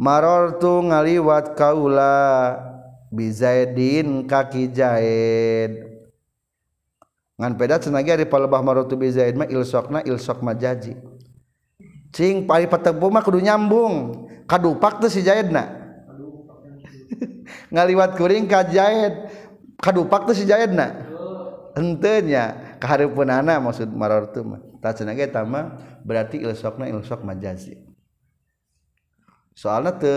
[0.00, 2.56] marortu ngaliwat Kaula
[3.12, 5.90] bizaidin kaki jaid
[7.36, 10.92] ngan pedat cenagi ari palebah marortu bizaid mah ilsokna ilsok majaji.
[12.12, 14.28] Cing pari patebu mah kudu nyambung.
[14.44, 15.78] Kadupak teh si jaidna
[17.72, 19.30] ngaliwat kuring ka jaid
[19.78, 21.06] kadupak teh si jaidna
[21.78, 24.69] henteu nya kahareupeunnana maksud marortu mah.
[24.80, 27.76] Tah cenah ge tama berarti ilsokna ilsok majazi.
[29.52, 30.16] Soalnya te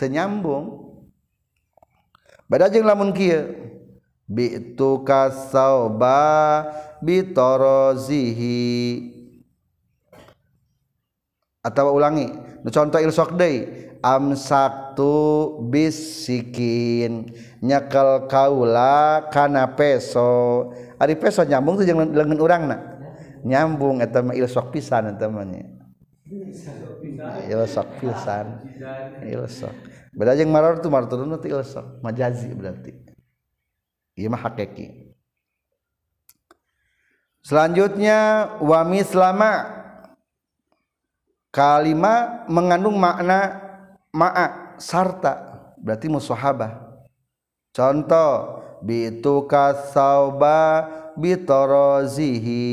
[0.00, 0.96] tenyambung
[2.48, 3.62] beda jeung lamun kieu.
[4.24, 6.64] Bitu kasauba
[7.04, 8.64] bitorozihi
[11.60, 12.32] atau ulangi
[12.64, 13.68] nu contoh ilsok deui
[14.00, 15.12] amsaktu
[15.68, 17.28] bisikin
[17.60, 20.72] nyekel kaula kana peso.
[20.96, 22.93] Ari peso nyambung tuh jeung leungeun urangna
[23.44, 25.44] nyambung eta mah ilsok pisan eta mah
[27.44, 28.64] ilsok pisan.
[29.20, 29.74] Ilsok.
[30.16, 32.00] Beda jeung maror tu maror turun itu ilsok.
[32.00, 32.92] Majazi berarti.
[34.16, 35.04] Ieu mah hakiki
[37.44, 39.84] selanjutnya wa mislama.
[41.54, 43.62] Kalima mengandung makna
[44.10, 45.54] ma'a sarta.
[45.78, 46.98] Berarti musahabah.
[47.70, 52.66] Contoh bitu kasauba bitorozihi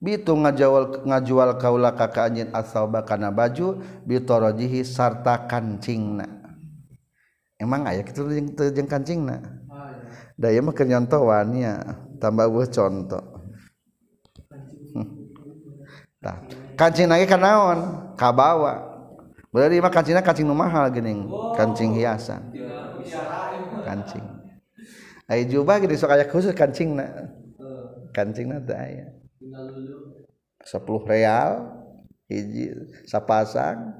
[0.00, 6.40] bitu ngajawal ngajual kaula ka anjeun asauba kana baju bitorojihi sarta kancingna.
[7.60, 9.44] Emang aya kitu jeung jeung kancingna?
[10.40, 11.74] Da ieu mah keur nyontoannya
[12.16, 13.20] tambah eueuh contoh
[16.24, 16.40] tah.
[16.80, 17.78] Kancing lagi kan naon
[18.16, 18.88] kabawa
[19.52, 22.40] berarti mah kancingna kancing nu mahal geuning kancing hiasan.
[23.84, 24.24] Kancing.
[25.28, 27.36] Ai jubah gitu sok aya khusus kancingna.
[28.16, 29.19] Kancingna teh aya
[30.64, 31.72] sepuluh real
[32.30, 32.70] hiji
[33.08, 33.92] sapasang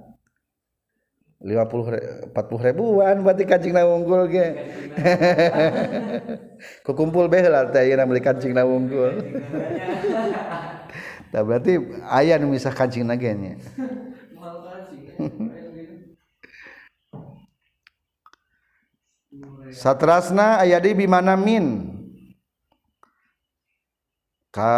[1.41, 1.97] lima puluh
[2.29, 4.45] empat puluh ribuan berarti kancing na unggul ge.
[6.85, 9.09] Kukumpul beh teh ayeuna beli kancing na unggul.
[11.33, 11.79] Tah berarti
[12.11, 13.57] aya nu misah kancing na ge nya.
[19.71, 22.00] Satrasna aya di bimana min?
[24.51, 24.77] Ka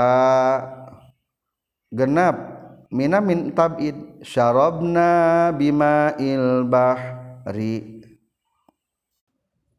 [1.92, 2.61] genap.
[2.92, 4.20] Mina min tabid.
[4.20, 6.12] Syarabna bima
[6.68, 8.05] bahri.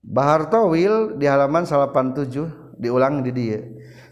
[0.03, 3.61] Bahar Tawil di halaman 87 diulang di dia.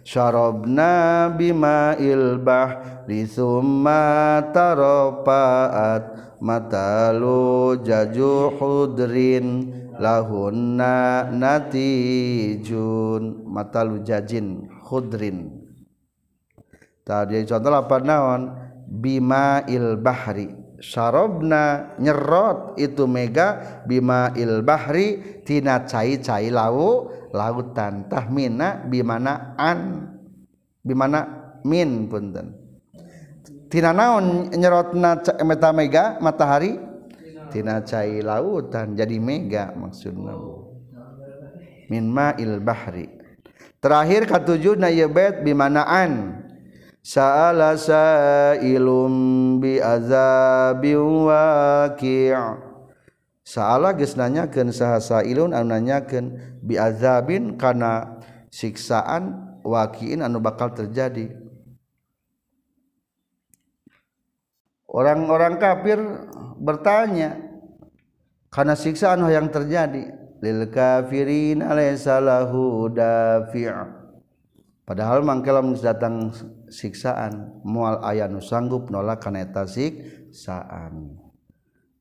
[0.05, 9.77] Syarabna bima ilbah di summa taropaat matalu jaju hudrin.
[9.97, 13.23] Lahunna natijun.
[13.49, 15.60] Matalu jajin hudrin
[17.05, 18.41] tadi contoh apa naon?
[18.91, 20.51] Bima il bahri.
[20.81, 28.09] Syarabna nyerot itu mega bima il bahri tina cai-cai lau lautan.
[28.11, 30.09] Tahmina bimana an
[30.83, 31.19] bimana
[31.63, 32.57] min punten.
[33.71, 36.75] Tina naon nyerotna meta mega matahari?
[37.47, 38.97] Tina cai lautan.
[38.97, 40.61] Jadi mega maksudna
[41.91, 43.11] min ma'il bahri.
[43.83, 46.40] Terakhir katujuh na bait bimanaan
[47.01, 49.13] sa'ala sa'ilum
[49.57, 52.33] bi azabi waqi'
[53.41, 58.21] sa'ala geus nanyakeun saha sa'ilun anu nanyakeun bi azabin kana
[58.53, 61.33] siksaan waqi'in anu bakal terjadi.
[64.91, 65.97] Orang-orang kafir
[66.59, 67.39] bertanya
[68.51, 70.19] karena siksaan yang terjadi?
[70.41, 73.69] Lil kafirin alaysa lahu dafi'
[74.83, 76.33] padahal mangkala datang
[76.71, 77.61] siksaan.
[77.67, 81.19] Mual aya nu sanggup nolak kana eta siksaan.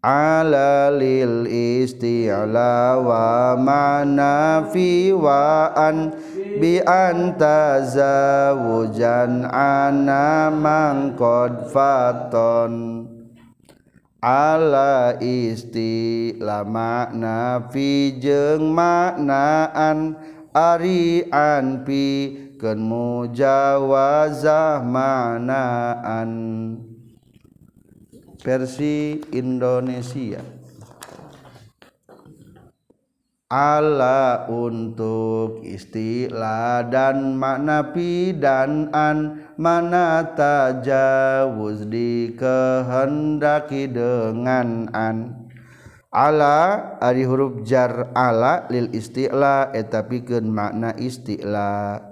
[0.01, 6.17] Alalil isti'la wa manafi wa an
[6.57, 12.73] bi anta zawujan ana mangkod qad faton.
[14.25, 20.17] Ala isti la makna fi jeung maknaan
[20.53, 26.31] ari an pi ken mujawazah manaan
[28.45, 30.45] versi Indonesia.
[33.51, 45.51] Ala untuk istilah dan makna pi dan an mana tajawuz dikehendaki dengan an
[46.15, 52.10] ala ari huruf jar ala lil isti'la eta pikeun makna isti'la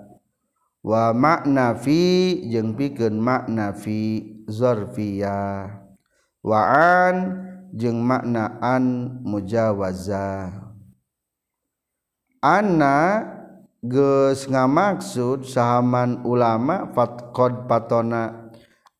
[0.89, 5.84] wa maknafi jeung pikeun maknafi zarfiyah.
[6.41, 7.45] Waan
[7.76, 10.49] jeung makna an mujawaza
[12.41, 13.20] anna
[13.84, 18.49] geus ngamaksud sahaman ulama fatqad patona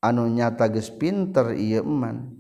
[0.05, 2.37] anu nyata geus pinter ieu eman.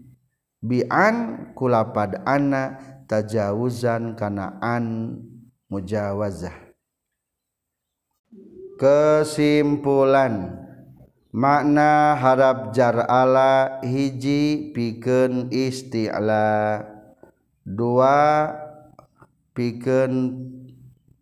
[0.60, 2.76] Bi'an kulapad anna
[3.08, 5.16] tajawuzan kana an
[5.72, 6.67] mujawazah.
[8.78, 10.64] Kesimpulan.
[11.28, 16.80] Makna harap jar ala hiji pikeun isti'la.
[17.68, 18.48] Dua
[19.52, 20.14] pikeun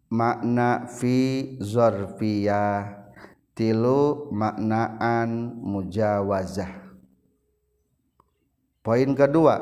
[0.07, 3.11] makna fi zorfiyah.
[3.57, 6.71] Tilu maknaan mujawazah.
[8.85, 9.59] Poin kedua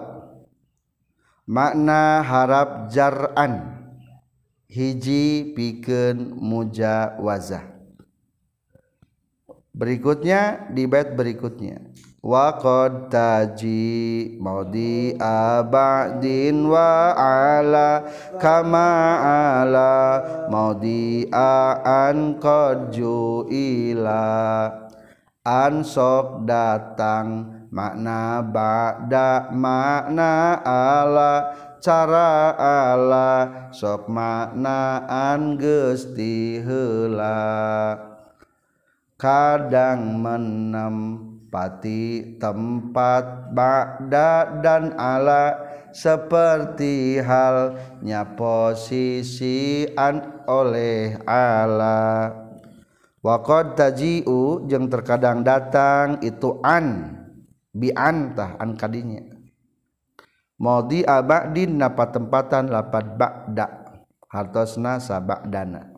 [1.49, 3.81] makna harap jar'an
[4.69, 7.74] hiji pikeun mujawazah
[9.75, 11.83] berikutnya di bait berikutnya.
[12.25, 18.01] Wa qad taji maudi abadin wa ala
[18.41, 19.97] kama ala
[20.49, 24.73] maudi an qad juila.
[25.45, 31.53] An sok datang makna ba'da makna ala
[31.85, 38.14] cara ala sok maknaan gesti heula
[39.15, 42.03] kadang menempati
[42.39, 45.55] tempat ba'da dan ala
[45.95, 50.17] seperti halnya posisian
[50.51, 52.35] oleh ala.
[53.25, 57.17] Waqad taji'u jeung terkadang datang itu an
[57.73, 59.25] bi antah an kadinya.
[60.61, 63.85] Maudi abadin napa tempatan lapad ba'da
[64.31, 65.95] hartosna sabadana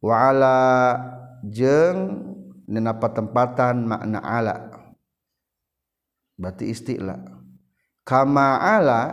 [0.00, 0.56] wa ala
[1.48, 2.30] jeng
[2.70, 4.56] nenapa tempatan makna ala.
[6.38, 7.20] Berarti istilah.
[8.06, 9.12] Kama ala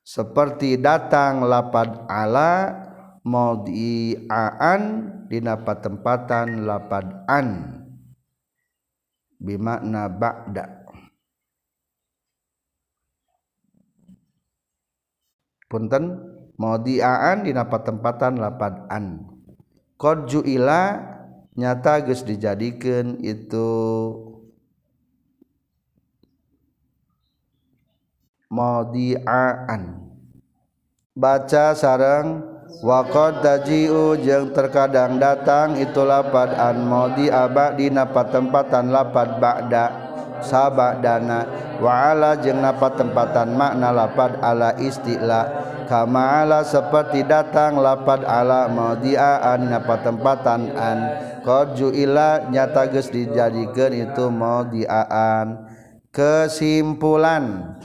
[0.00, 2.72] seperti datang lapad ala
[3.26, 4.82] maudhi'an
[5.28, 7.76] dinapa tempatan lapad an.
[9.40, 10.80] Bimakna ba'da.
[15.70, 16.04] Punten
[16.56, 19.28] maudhi'an dinapa tempatan lapad an.
[20.00, 20.98] Qad ju'ila
[21.60, 23.68] nyata geus dijadikan itu
[28.48, 30.00] maudi'an.
[31.12, 32.40] Baca sarang
[32.80, 39.86] waqad taji'u jeung terkadang datang itu lapad an maudi aba dina tempatan lapad ba'da
[40.40, 41.44] sabadana.
[41.76, 48.70] Wa ala jeung napa tempatan makna lapad ala istilah kama ala seperti datang lapad ala
[48.70, 50.98] maudi'an napa tempatan an
[51.92, 54.26] ila nyata ge dijadikan itu
[54.72, 55.68] diaan
[56.14, 57.76] kesimpulan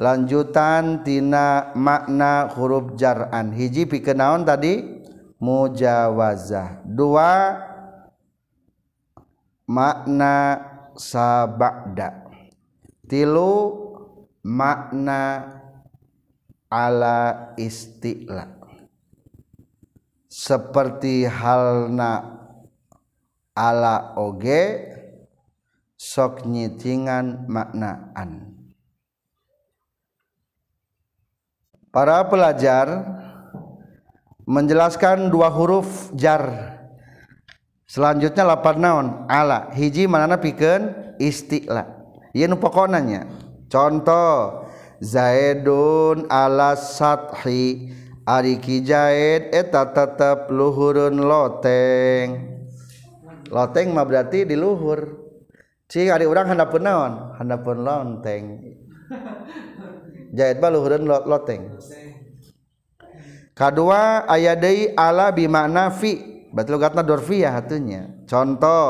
[0.00, 3.52] lanjutantina makna huruf jaran.
[3.52, 5.02] Hiji pikenaon tadi?
[5.42, 6.86] Mujawazah.
[6.86, 7.58] Dua
[9.66, 10.62] makna
[10.94, 12.22] sabakda
[13.06, 13.78] tilu
[14.42, 15.50] makna
[16.72, 18.48] ala istilah
[20.26, 22.41] seperti halna
[23.52, 24.92] ala oge
[25.96, 28.56] sok nyitingan maknaan.
[31.92, 33.04] Para pelajar
[34.48, 36.74] menjelaskan dua huruf jar.
[37.84, 39.06] Selanjutnya lapan naon?
[39.28, 39.68] Ala.
[39.76, 41.86] Hiji manana pikeun istilah
[42.32, 43.28] ieu nu pokoknanya
[43.68, 44.64] contoh
[44.98, 47.92] zaidun ala sathi
[48.24, 52.51] ari kijaid eta tetep luhurun loteng
[53.52, 55.20] loteng mah berarti di luhur.
[55.92, 57.36] Cing ari urang handapun naon?
[57.36, 58.44] Handapun lonteng.
[60.36, 61.76] Jahit mah luhurun loteng.
[63.60, 66.48] Kedua aya deui ala bi makna fi.
[66.48, 68.24] Berarti logatna dorfiyah hatunya.
[68.24, 68.88] Contoh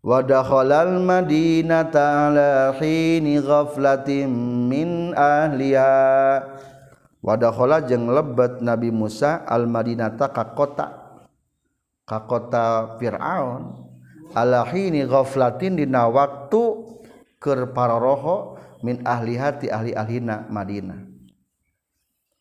[0.00, 4.32] wa dakhalal madinata ala hini ghaflatin
[4.68, 5.92] min ahliha.
[7.20, 11.05] Wa dakhala jeung lebet Nabi Musa al madinata ka kota
[12.06, 13.82] ka kota Fir'aun
[14.32, 16.62] alahini ghaflatin dina waktu
[17.42, 21.02] keur paroroho min ahli hati ahli-ahlina Madinah.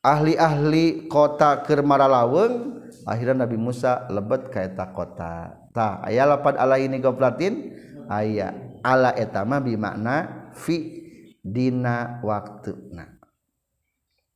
[0.06, 5.58] Ahli-ahli kota keur maralaweng akhirnya Nabi Musa lebet ka eta kota.
[5.74, 7.74] Tah aya lapan alahini ghaflatin?
[8.06, 8.54] Aya
[8.86, 11.02] ala eta mah bi makna fi
[11.42, 13.18] dina waktuna.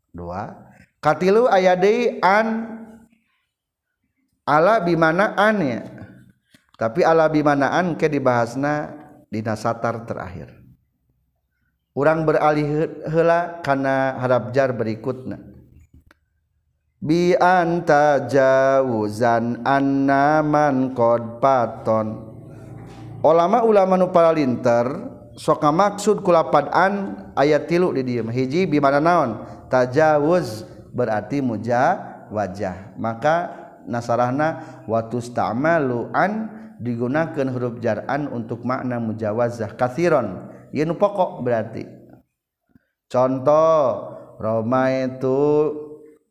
[0.09, 0.57] Dua
[0.97, 2.78] katilu aya deui an
[4.49, 5.81] ala bi mana an ya.
[6.73, 8.89] Tapi ala bi mana an ke dibahasna
[9.29, 10.49] dina satar terakhir.
[11.93, 15.37] Urang beralih heula kana harap jar berikutna.
[16.99, 22.07] Bi anta jawuzan anna man qad paton.
[23.19, 24.87] Ulama-ulama nu paralinter
[25.35, 30.63] sok maksud kulapad an ayat tilu di dieu hiji bi mana naon tajawuz
[30.95, 31.99] berarti muja
[32.31, 32.95] wajah.
[32.95, 33.58] Maka
[33.89, 36.47] nasarahna watus ta'malu'an
[36.79, 41.83] digunakan huruf jar'an untuk makna mujawazah kathiron yen pokok berarti.
[43.09, 45.39] Contoh Roma itu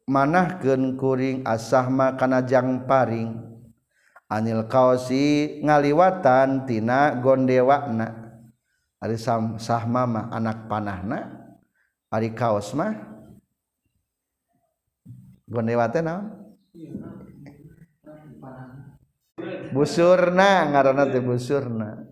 [0.09, 3.34] manahkeun kuring asahma kana jang paring.
[4.28, 8.30] Anil kaosi ngaliwatan tina gondewakna.
[8.98, 9.16] Ari
[9.59, 11.32] sahma mah anak panahna.
[12.09, 12.94] Ari kaos mah
[15.48, 16.28] gondewa teh naon?
[19.72, 22.09] Busurna ngaranna teh busurna.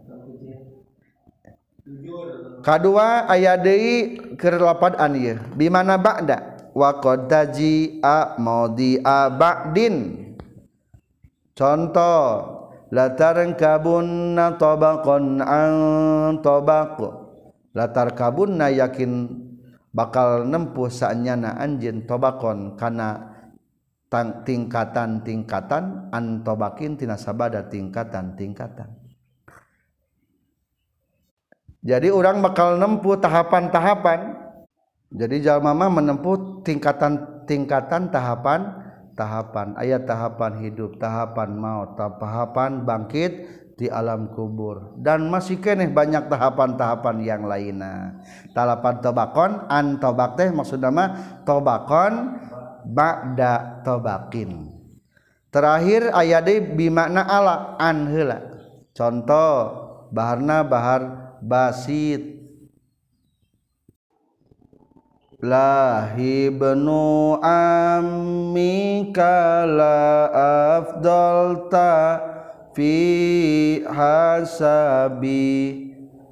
[2.66, 4.58] Kadua aya deui keur
[4.98, 5.38] an ieu.
[5.54, 6.70] Bi mana ba'da?
[6.74, 9.96] Wa qad taji'a maudhi'a ba'din.
[11.56, 12.22] Contoh
[12.90, 15.72] latar kabunna tabaqan an
[16.42, 16.98] tabaq.
[17.70, 19.30] Latar kabunna yakin
[19.94, 23.35] bakal nempuh saanyana anjeun tabaqon kana
[24.44, 29.06] tingkatan-tingkatan an tabaqin tina sabada tingkatan-tingkatan
[31.86, 34.34] jadi orang bakal nempuh tahapan-tahapan.
[35.14, 38.74] Jadi jalma mah menempuh tingkatan-tingkatan tahapan
[39.14, 39.78] tahapan.
[39.78, 43.32] Ayat tahapan hidup tahapan maut tahapan bangkit
[43.78, 44.98] di alam kubur.
[44.98, 48.18] Dan masih keneh banyak tahapan-tahapan yang lainnya.
[48.50, 51.08] Talapan tobakon an tobak teh maksudnya mah
[51.46, 52.34] tobakon
[52.86, 54.76] ba'da tobakin
[55.56, 58.44] terakhir ayat bimakna ala an heula.
[58.92, 59.56] Contoh
[60.12, 61.02] baharna bahar
[61.40, 62.36] basit.
[65.36, 70.00] Lahi benu ammika la
[70.80, 71.92] afdalta
[72.72, 72.96] fi
[73.84, 75.84] hasabi.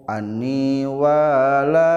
[0.04, 1.96] Anni wala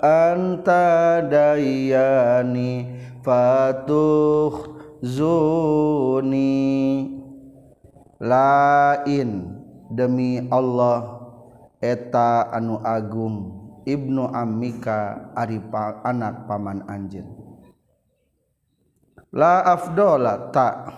[0.00, 2.93] anta dayani
[3.24, 4.52] fatuh
[5.00, 6.52] zuni.
[8.20, 9.30] Lain
[9.90, 11.24] demi Allah
[11.82, 13.36] eta anu Agung
[13.84, 15.60] Ibnu Amika Ari
[16.06, 17.28] anak paman anjin
[19.34, 20.94] la afdola tak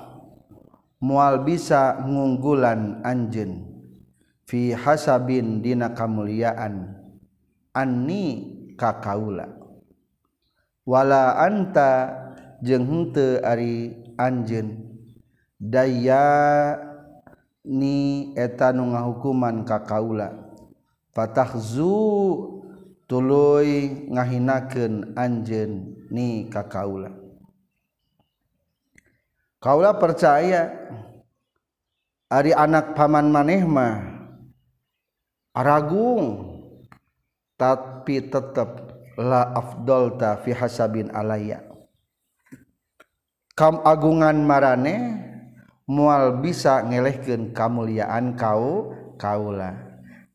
[1.01, 3.65] mual bisa ngunggulan anjin
[4.45, 7.01] fi hasabin dina kamuliaan
[7.73, 8.25] anni
[8.77, 9.66] kakaula
[10.87, 12.15] wala anta
[12.63, 14.87] jeung henteu ari anjeun.
[15.59, 16.25] Daya
[17.67, 20.33] ni eta nu ngahukuman ka kaula.
[21.11, 21.99] Fatahzu
[23.11, 25.73] tuluy ngahinakeun anjeun
[26.09, 27.11] ni ka kaula.
[29.59, 30.71] Kaula percaya
[32.31, 34.03] ari anak paman maneh mah
[35.57, 36.55] aragung
[37.57, 38.86] tapi tetep
[39.17, 41.65] la afdolta fi hasabin alaya.
[43.57, 44.97] Kam agungan marane
[45.89, 49.73] mual bisa ngelehkeun kamuliaan kau kaula.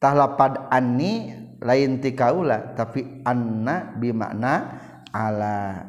[0.01, 1.29] Tahlapad anni
[1.61, 4.53] lain ti kaula tapi anna bimakna
[5.13, 5.85] ala.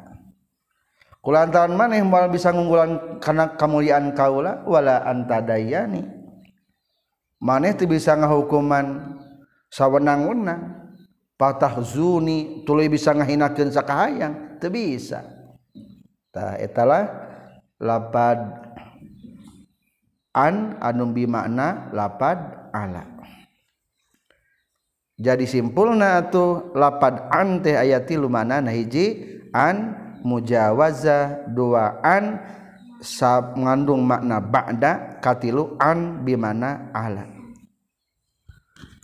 [1.24, 6.05] Kulantaran maneh mual bisa ngunggulan kana kamuliaan kaula wala antadayani
[7.40, 9.16] maneh teu bisa ngahukuman
[9.72, 10.82] sawenang-wenang.
[11.43, 15.26] patah zuni tuluy bisa ngahinakeun sakahayang teu bisa.
[16.30, 17.11] Tah etalah
[17.82, 18.38] lapad
[20.30, 23.03] an anu bimakna lapad ala.
[25.18, 28.30] Jadi simpulna atuh lapad an teh aya tilu
[28.70, 32.38] hiji an mujawaza dua an
[33.59, 37.32] ngandung makna ba'da katilu an bimana ala.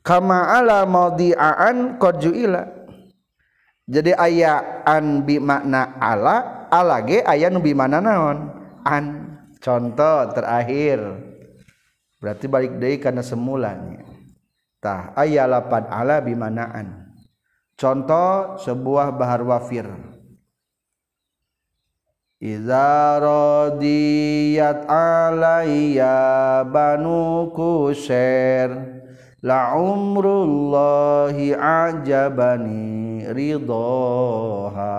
[0.09, 2.25] Kama ala maudi'an qad
[3.89, 8.53] jadi aya an bi makna ala ala ge aya nu bi mana naon?
[8.85, 9.05] An.
[9.65, 11.01] Contoh terakhir.
[12.21, 14.05] Berarti balik deui kana semulanya.
[14.79, 17.09] Tah aya lapad ala bi manaan
[17.81, 19.89] contoh sebuah bahar wafir.
[22.39, 28.71] Iza radiyat alayya banu kusher
[29.39, 34.99] laumrullahi ajabani ridhoha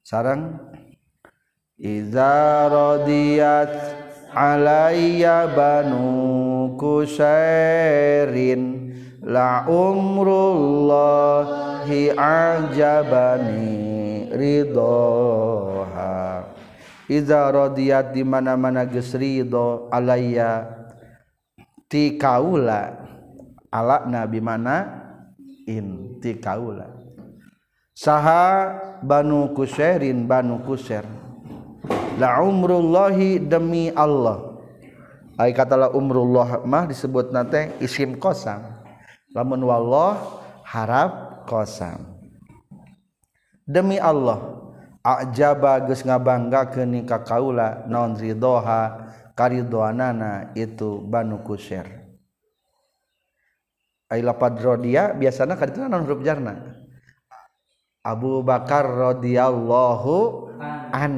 [0.00, 0.56] sarang
[1.76, 3.68] iza radiyat
[4.32, 11.28] alayya banu kusairin la umrullahi
[12.16, 13.76] ajabani
[14.32, 16.48] ridhoha
[17.12, 20.80] iza radiyat di mana-mana geus ridho alayya
[21.88, 23.07] ti kaula.
[23.68, 24.76] Ala nabi mana
[25.68, 26.88] in ti kaula.
[27.92, 31.04] Saha banu kusairin banu kusair
[32.18, 34.58] la umrullahi demi Allah.
[35.38, 38.82] Ai kata la umrullah mah disebut nate isim kosam.
[39.30, 40.18] Lamun wallah
[40.66, 42.18] harap kosam.
[43.62, 44.58] Demi Allah
[45.04, 51.86] ajaba geus ngabanggakeun ka kaula naon ridhoha karidoanana itu banu kusir.
[51.86, 51.97] ai
[54.16, 56.80] lapad rodia biasana kadituna naon huruf jarna?
[58.00, 60.16] Abu Bakar radhiyallahu
[60.92, 61.14] an.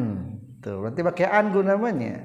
[0.59, 2.19] Tuh berarti pakai an namanya.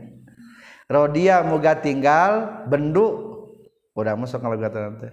[0.90, 3.38] Rodia muga tinggal bendu.
[3.94, 5.08] Udah masuk kalau kata nanti.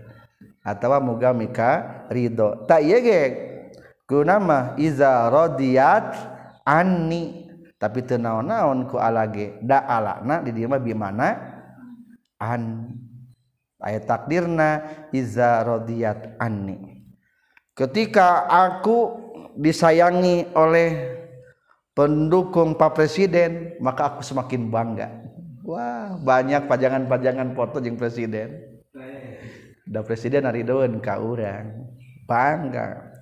[0.64, 2.64] Atau muga mika ridho.
[2.64, 3.20] Tak iya ge
[4.12, 6.12] nama Iza rodiyat
[6.68, 7.48] Ani
[7.80, 9.58] tapi tenaon-naon ku alage.
[9.64, 11.34] Da alakna di dia bi mana
[12.38, 12.94] an
[13.82, 17.02] ayat takdirna Iza rodiyat Ani
[17.74, 19.18] ketika aku
[19.58, 21.20] disayangi oleh
[21.92, 25.08] pendukung Pak Presiden maka aku semakin bangga.
[25.62, 28.82] Wah banyak pajangan-pajangan foto jeung presiden.
[29.86, 31.86] Da presiden hari daun ka urang.
[32.26, 33.14] Bangga.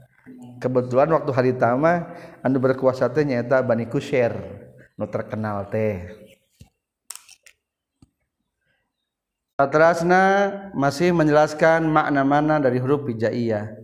[0.60, 2.08] Kebetulan waktu hari tama
[2.44, 4.36] anu berkuasa teh nyata Bani Kusher
[4.96, 6.04] nu terkenal teh
[9.68, 10.24] Terasna
[10.72, 13.76] masih menjelaskan makna-makna dari huruf hijaiyah.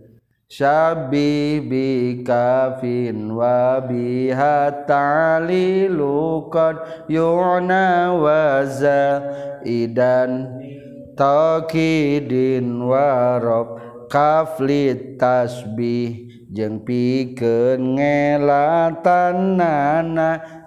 [0.47, 1.87] Syabi bi
[2.23, 8.63] kafin wa biha ta'lilu qad yu'na wa
[9.67, 10.47] idan
[11.19, 13.75] taqidin wa rab
[14.07, 19.59] kafli tasbih jeung pikeun ngelatan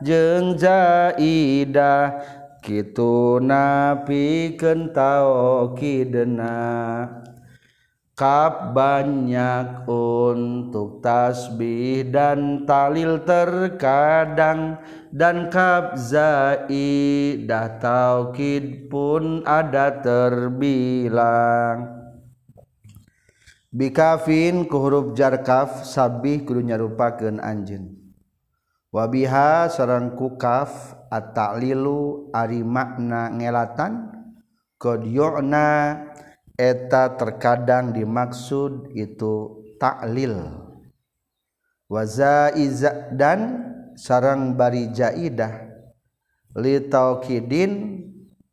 [0.05, 2.21] jeung zaidah
[2.61, 6.61] kitu napikeun taukidna
[8.21, 14.77] kap banyak untuk tasbih dan talil terkadang.
[15.11, 21.99] Dan kap zaidah taukid pun ada terbilang.
[23.75, 27.91] Bikafin ku huruf jarkaf sabih kudu nyarupakeun anjeun.
[28.95, 34.15] Wabiha sareng ku kaf at-ta'lilu ari makna ngelatan
[34.79, 35.99] qad yu'na
[36.55, 40.39] eta terkadang dimaksud itu ta'lil.
[41.91, 43.67] Wa zaiza dan
[43.99, 45.67] sareng bari jaidah
[46.55, 47.73] li taukidin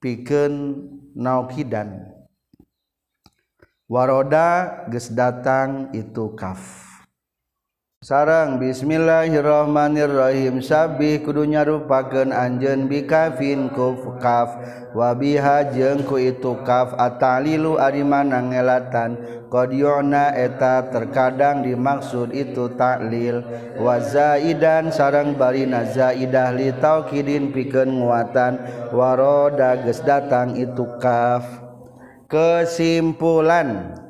[0.02, 0.54] pikeun
[1.14, 2.18] naukidan.
[3.88, 6.87] Waroda geus datang itu kaf
[8.08, 14.54] sarang Bismillahirrohmanirrohim Sabih kudunya rupaken Anjen bikafin kufkaf
[14.94, 16.94] wabiha jengku itu kaf.
[16.96, 19.36] Atalilu arimana ngelatan.
[19.48, 23.40] Kodiona eta terkadang dimaksud itu taklil
[23.80, 28.60] wazaidan sarang barina zaidah li taukidin pikeun nguatan
[28.92, 31.48] waroda geus datang itu kaf.
[32.28, 34.04] Kesimpulan.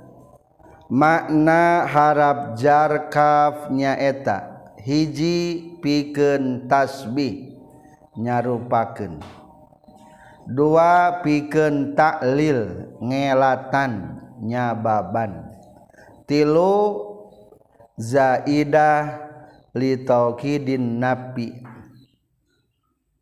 [0.88, 7.59] Makna harap jarkaf nyaeta hiji piken tasbih
[8.15, 9.19] nyarupaken
[10.47, 15.51] dua piken taklil ngelatan nyababan.
[16.27, 17.03] Tilu
[17.99, 19.27] zaidah
[19.75, 21.63] litaukidin napi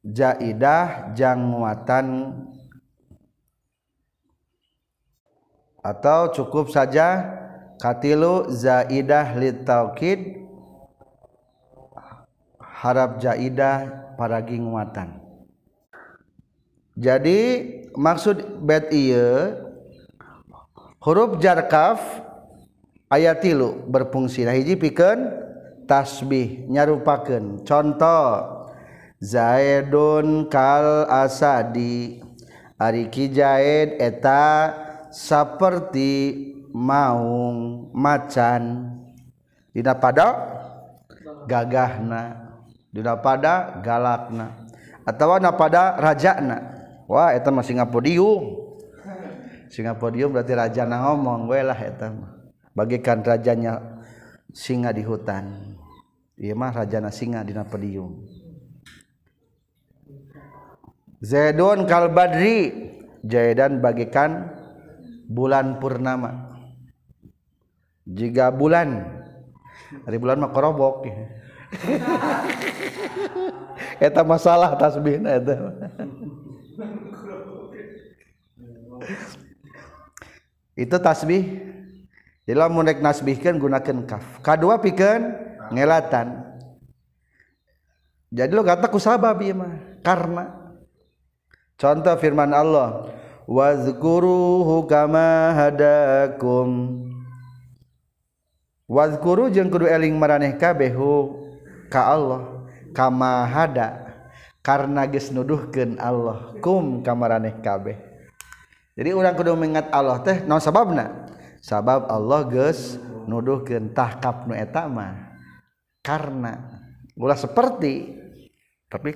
[0.06, 2.34] jaidah jangmuatan
[5.86, 7.45] atau cukup saja
[7.82, 10.46] katilu zaidah litaukid
[12.60, 15.20] harap jaidah para nguatan.
[16.96, 17.40] Jadi
[17.92, 19.60] maksud bait ieu
[21.04, 22.00] huruf jarkaf
[23.12, 24.48] ayat tilu berfungsi.
[24.48, 25.28] Nah hiji pikeun
[25.90, 27.68] tasbih nyarupakeun.
[27.68, 28.56] Contoh
[29.20, 32.22] Zaidun kal asadi.
[32.76, 34.76] Ari kijaid eta
[35.08, 36.12] seperti
[36.76, 38.92] maung macan.
[39.72, 40.28] Tidak pada
[41.48, 42.46] gagahna
[42.96, 44.56] tidak pada galakna
[45.04, 46.58] atau na pada rajana.
[47.12, 48.64] Wah itu mah Singapodium.
[49.68, 52.08] Singapodium berarti raja na ngomong gue lah itu
[52.72, 54.00] bagikan rajanya
[54.56, 55.76] singa di hutan.
[56.40, 58.24] Iya mah rajana singa di podium
[61.20, 62.88] Zaidun kalbadri.
[63.26, 64.54] Jaidan bagikan
[65.26, 66.45] bulan purnama.
[68.06, 69.22] Jika bulan.
[70.06, 71.10] Hari bulan mah korobok.
[73.98, 75.54] Eta masalah tasbihna eta.
[80.78, 81.44] Itu tasbih.
[82.46, 84.42] Jadi lamun rek nasbihkeun gunakeun kaf.
[84.46, 85.34] Kadua pikeun
[85.74, 86.46] ngelatan.
[88.30, 90.02] Jadi lo kata ku sabab ieu mah.
[90.06, 90.76] Karena
[91.80, 93.10] contoh firman Allah
[93.50, 97.02] wazkuruhu kama hadakum
[98.86, 101.42] wazkuru jeung kudu eling maraneh kabehu
[101.90, 104.06] ka Allah kama hada
[104.66, 107.98] karena geus nuduhkeun Allah kum ka maraneh kabeh.
[108.96, 111.28] Jadi urang kudu mengingat Allah teh naon sababna?
[111.62, 115.38] Sabab Allah geus nuduhkeun tahkap nu eta mah
[116.02, 116.82] karena.
[117.18, 118.16] Ulah seperti
[118.90, 119.14] tapi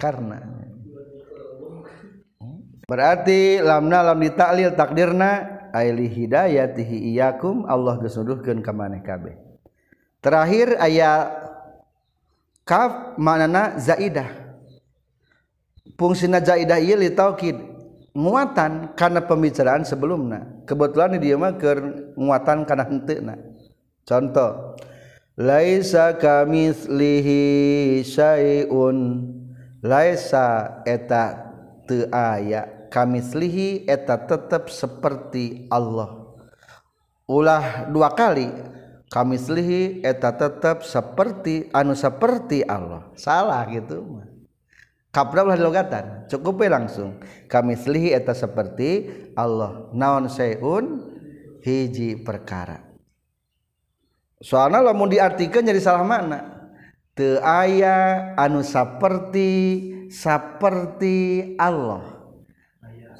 [0.00, 0.40] karena.
[2.90, 9.36] Berarti lamna lam ditaklil takdirna aili hidayatihi iyakum Allah gesuduhkeun ka maneh kabeh.
[10.20, 11.32] Terakhir ayat
[12.64, 14.28] kaf manana zaidah.
[15.96, 17.12] Fungsina zaidah ieu li
[18.16, 20.64] muatan karena pembicaraan sebelumna.
[20.66, 23.36] Kebetulan dia mah keur muatan kana henteuna.
[24.08, 24.76] Contoh
[25.38, 27.42] laisa kamitslihi
[28.02, 28.98] syai'un.
[29.80, 31.52] Laisa eta
[31.88, 36.34] teu aya kamislihi eta tetap seperti Allah.
[37.30, 38.50] Ulah dua kali
[39.08, 43.14] kamislihi eta tetap seperti anu seperti Allah.
[43.14, 44.20] Salah gitu
[45.14, 47.22] ulah logatan cukup langsung.
[47.46, 49.06] Kamislihi eta seperti
[49.38, 49.90] Allah.
[49.94, 51.06] Naon sayun
[51.62, 52.90] hiji perkara.
[54.42, 56.60] Soalnya lamun diartikan jadi salah makna
[57.12, 59.52] teu aya anu seperti
[60.08, 62.09] seperti Allah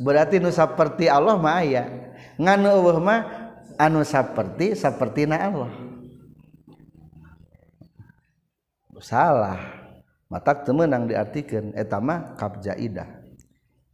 [0.00, 1.84] berarti nu seperti Allah mah aya.
[2.40, 3.20] Nganu eueuh mah
[3.76, 5.72] anu seperti sapertina Allah.
[9.00, 9.60] Salah.
[10.30, 13.20] Matak teu meunang diartikeun eta mah kapjaidah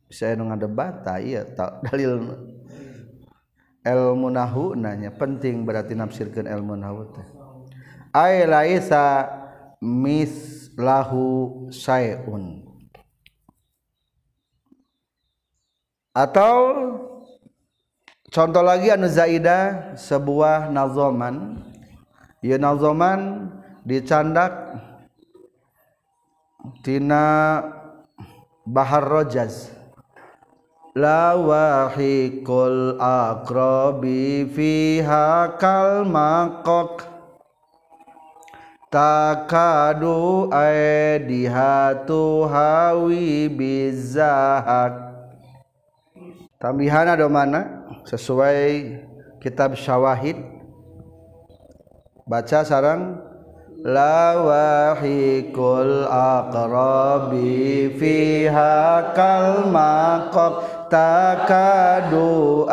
[0.06, 1.42] bisa nu ngadebat ta ieu
[1.86, 2.36] dalil
[3.82, 7.26] ilmu nahu nanya penting berarti nafsirkan ilmu nahu teh.
[8.14, 9.28] Ay laisa
[9.80, 12.65] mislahu sayun
[16.16, 16.56] atau
[18.32, 21.60] contoh lagi anu zaidah sebuah nazoman.
[22.40, 23.52] Ieu nazoman
[23.84, 24.80] dicandak
[26.80, 27.60] tina
[28.64, 29.68] bahar rojaz.
[30.96, 37.04] La wahikul aqrabi fiha kal maqaq
[38.88, 45.05] takadu aidihatu hawi bizahak
[46.58, 47.86] tambihan ada mana?
[48.06, 48.98] Sesuai
[49.38, 50.36] kitab syawahid.
[52.26, 53.22] Baca sarang.
[53.86, 55.54] Lawahikul
[56.10, 62.66] aqrabi fiha kal maqab takadu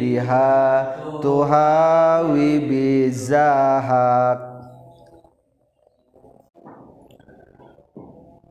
[0.00, 0.88] diha
[1.20, 4.40] tuhawi bizahak.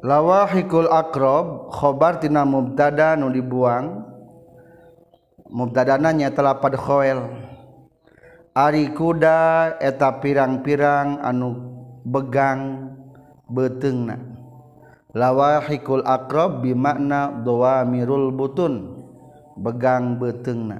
[0.06, 4.05] Lawahikul aqrab khobar tina mubtada nu dibuang
[5.50, 7.20] mubdadananya pada khoel.
[8.56, 11.60] Ari kuda eta pirang-pirang anu
[12.08, 12.96] begang
[13.52, 14.16] betengna
[15.12, 16.04] lawahikul
[16.64, 19.04] bi bimakna dawamirul butun
[19.60, 20.80] begang betengna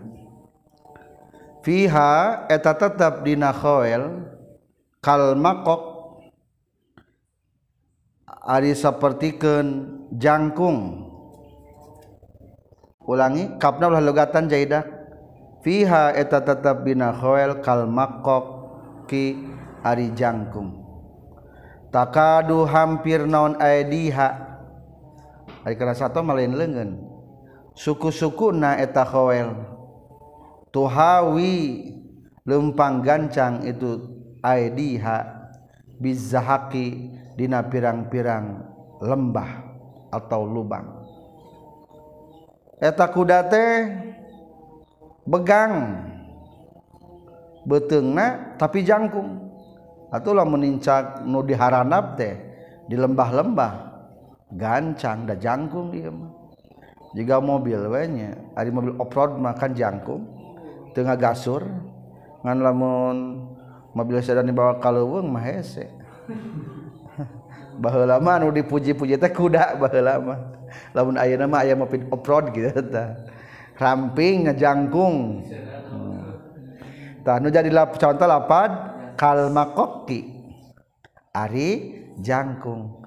[1.68, 4.24] fiha eta tetap dina khoel
[5.03, 5.95] kal makok
[8.45, 9.68] ari sapertikeun
[10.13, 11.05] jangkung.
[13.06, 14.84] Ulangi kapna ulah logatan jaidah.
[15.66, 18.45] Fiha eta tetap bina khoel kal makok
[19.10, 19.34] ki
[19.82, 20.86] ari jangkung.
[21.89, 24.30] Takadu hampir naon aidiha
[25.66, 27.01] ari kana satu malain leungeun.
[27.74, 29.58] Suku-suku na eta khoel.
[30.70, 31.82] Tuhawi
[32.45, 34.06] lempang gancang itu
[34.45, 35.49] aidiha
[35.97, 38.60] bizahaki dina pirang-pirang
[39.01, 39.66] lembah
[40.12, 41.05] atau lubang
[42.80, 43.73] eta kuda teh
[45.26, 46.05] begang.
[47.65, 49.41] Betengna tapi jangkung.
[50.13, 52.38] Ataulah menincak nu diharanap teh
[52.86, 53.73] di lembah-lembah.
[54.53, 56.30] Gancang da jangkung dia mah.
[57.17, 60.23] Jika mobil wenya ada mobil off-road makan jangkung.
[60.93, 61.65] Tengah gasur
[62.45, 63.49] ngan lamun
[63.97, 65.89] mobil sedan dibawa kaleuweung mah hese.
[67.82, 70.36] baheula lama nu dipuji-puji teh kuda baheula lama
[70.95, 73.28] lamun ayeuna mah aya mobil off-road gitu tah.
[73.76, 75.43] Ramping ngejangkung.
[77.28, 78.71] Tah nu jadi lap, contoh lapad
[79.19, 80.32] kalmakoki.
[81.36, 83.03] Ari jangkung.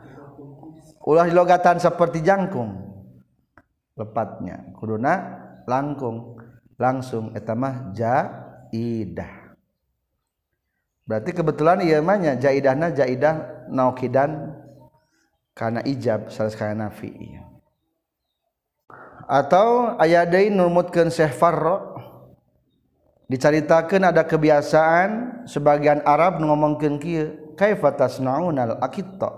[1.08, 2.84] Ulah logatan seperti jangkung.
[3.96, 5.12] Lepatnya kuduna
[5.64, 6.36] langkung.
[6.76, 9.56] Langsung etamah jaidah.
[11.08, 14.57] Berarti kebetulan iya mah nya jaidahna jaidah naukidan
[15.59, 17.11] karena ijab salah sekali nafi
[19.28, 22.00] atau ayat deui numutkeun Syekh Farro.
[23.28, 29.28] Diceritakan ada kebiasaan sebagian Arab ngomongkeun kieu kaifa tasnaunal akitta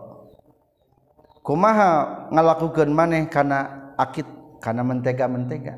[1.43, 4.31] kumaha ngalakukeun maneh kana akit
[4.63, 5.75] kana mentega-mentega?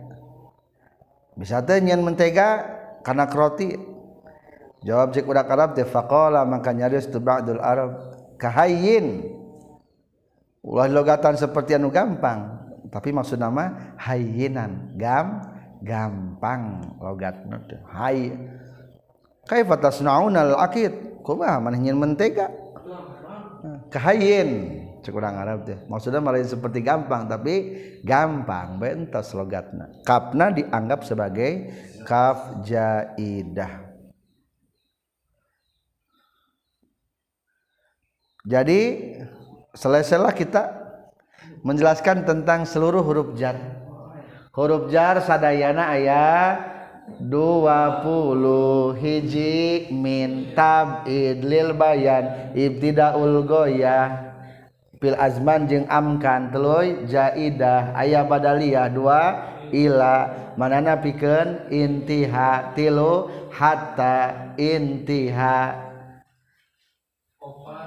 [1.40, 2.68] Bisa teh nyen mentega
[3.00, 3.80] kana roti
[4.84, 7.16] jawab cek udah Arab teh faqala maka nyaris tu
[7.64, 7.96] Arab
[8.36, 9.40] kahayyin
[10.62, 15.42] ulah logatan seperti anu gampang tapi maksud nama hayyinan gam
[15.82, 17.80] gampang logatna teh.
[17.90, 18.36] Hay
[19.48, 22.48] kaifa tasnauna al akid kumaha maneh nyen mentega.
[23.90, 24.50] Kahayyin
[25.02, 25.78] cek urang Arab teh.
[25.90, 27.54] Maksudnya malah seperti gampang tapi
[28.06, 29.90] gampang bentos logatna.
[30.06, 31.70] Kapna dianggap sebagai
[32.06, 33.90] kaf jaidah.
[38.42, 38.80] Jadi
[39.72, 40.62] selesailah kita
[41.64, 43.56] menjelaskan tentang seluruh huruf jar.
[44.52, 46.54] Huruf jar sadayana ayat
[47.18, 54.36] 20 hiji min tabid lil bayan ibtidaul goyah
[55.02, 59.22] fil azman jeung amkan teluy jaidah aya badaliyah dua
[59.74, 65.90] ila manana pikeun intiha tilu hatta intiha.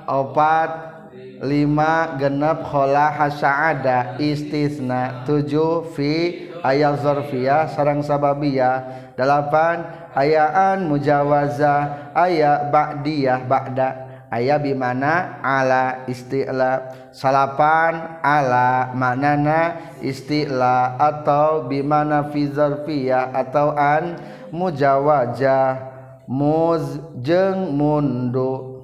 [0.06, 0.95] Opat
[1.44, 9.10] lima genep khola hasaada istisna tujuh fi ayat zorfiyah sarang sababiyah.
[9.16, 13.90] Delapan ayaan mujawaza ayat ba'diyah ba'da.
[14.34, 15.40] Ayat bimana?
[15.40, 24.20] Ala isti'la salapan ala maknana isti'la atau bimana fi zorfiyah atau an
[24.52, 25.80] mujawajah
[26.28, 28.84] muz jeng mundu.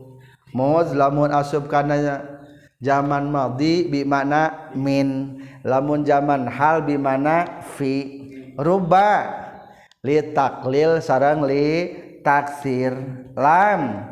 [0.56, 2.41] Muz lamun asub kananya
[2.82, 5.40] zaman madhi bimana min.
[5.62, 8.20] Lamun zaman hal bimana fi.
[8.58, 9.40] Ruba.
[10.02, 11.94] Li taklil sarang li
[12.26, 12.98] taksir.
[13.38, 14.10] Lam.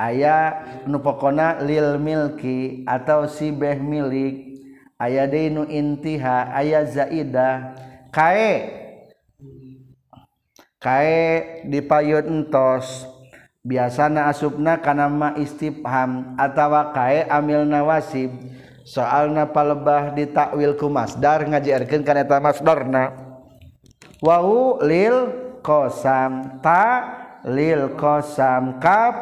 [0.00, 4.60] Ayah nupokona lil milki atau si beh milik.
[5.00, 7.72] Aya deinu intiha aya zaida.
[8.12, 8.80] Kae.
[10.80, 11.20] Kae
[11.68, 13.04] dipayut entos.
[13.60, 18.32] biasanya asupna kanama istifham atawa kae amil nawasib.
[18.80, 23.12] Soalna palebah ditakwil ku masdar ngajiarkeun kana eta masdarna.
[24.18, 25.30] Wau lil
[25.62, 27.06] qasam ta
[27.46, 29.14] lil qasam kaf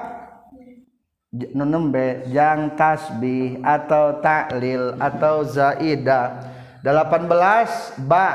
[1.52, 6.48] nunembe jang tasbih atau taklil atau zaida
[6.80, 8.28] 18 ba.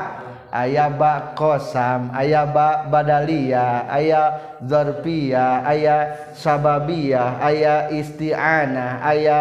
[0.54, 9.38] aya bak kosam aya bak badalia aya zorpia aya sababiyah aya isti'anah aya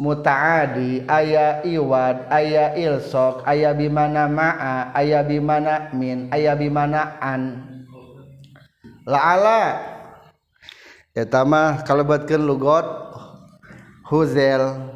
[0.00, 7.70] mutaadi aya iwad aya ilsok aya bimana ma'a aya bimana min aya bimana an.
[9.04, 9.80] La'ala.
[11.12, 12.86] Eta mah kalebetkeun lugot
[14.08, 14.88] huzel.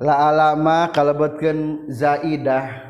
[0.00, 2.89] La'ala mah kalebetkeun zaidah.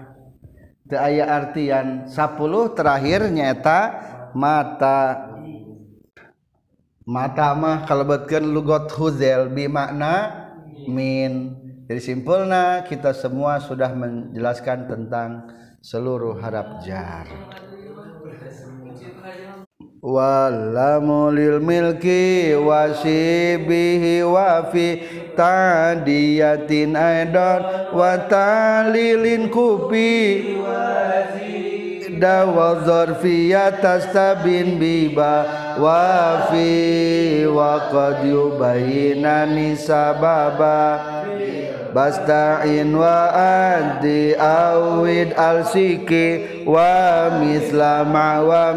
[0.97, 3.81] aya artian 10 terakhir nyata
[4.35, 5.31] mata
[7.07, 10.47] mata mah kalebetkeun lugot huzel bi makna
[10.87, 11.61] min
[11.91, 15.51] jadi simpulna kita semua sudah menjelaskan tentang
[15.83, 17.27] seluruh harap jar.
[20.03, 24.97] Walamu lil milki wasibihi wa fi
[25.37, 28.17] tadiyatin aidan wa
[29.53, 30.57] kupi.
[32.21, 35.49] Dawa zarfiyat tastabin biba
[35.81, 41.20] wa fi wa qad yubayyinani sababa
[41.95, 48.73] basta'in wa adi awid al siki wa misla ma wa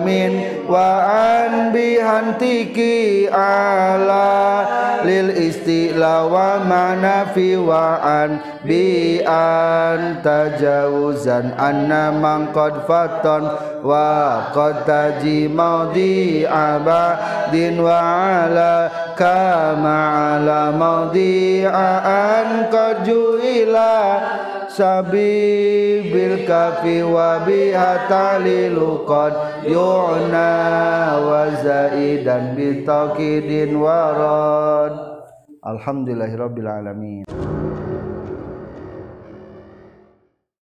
[1.04, 4.66] an bihantiki ala
[5.04, 13.44] lil istila wa mana fi wa an bi an tajawuzan anna man qad fatan
[13.84, 18.00] wa qad taji maudi abadin wa
[18.48, 18.74] ala
[19.16, 19.98] kama
[20.38, 23.94] ala maudi an qad juila
[24.68, 30.50] sabibil kafi wa biha talilu qad yu'na
[31.22, 34.94] wa zaidan bitaqidin warad
[35.62, 37.24] alhamdulillahirabbil alamin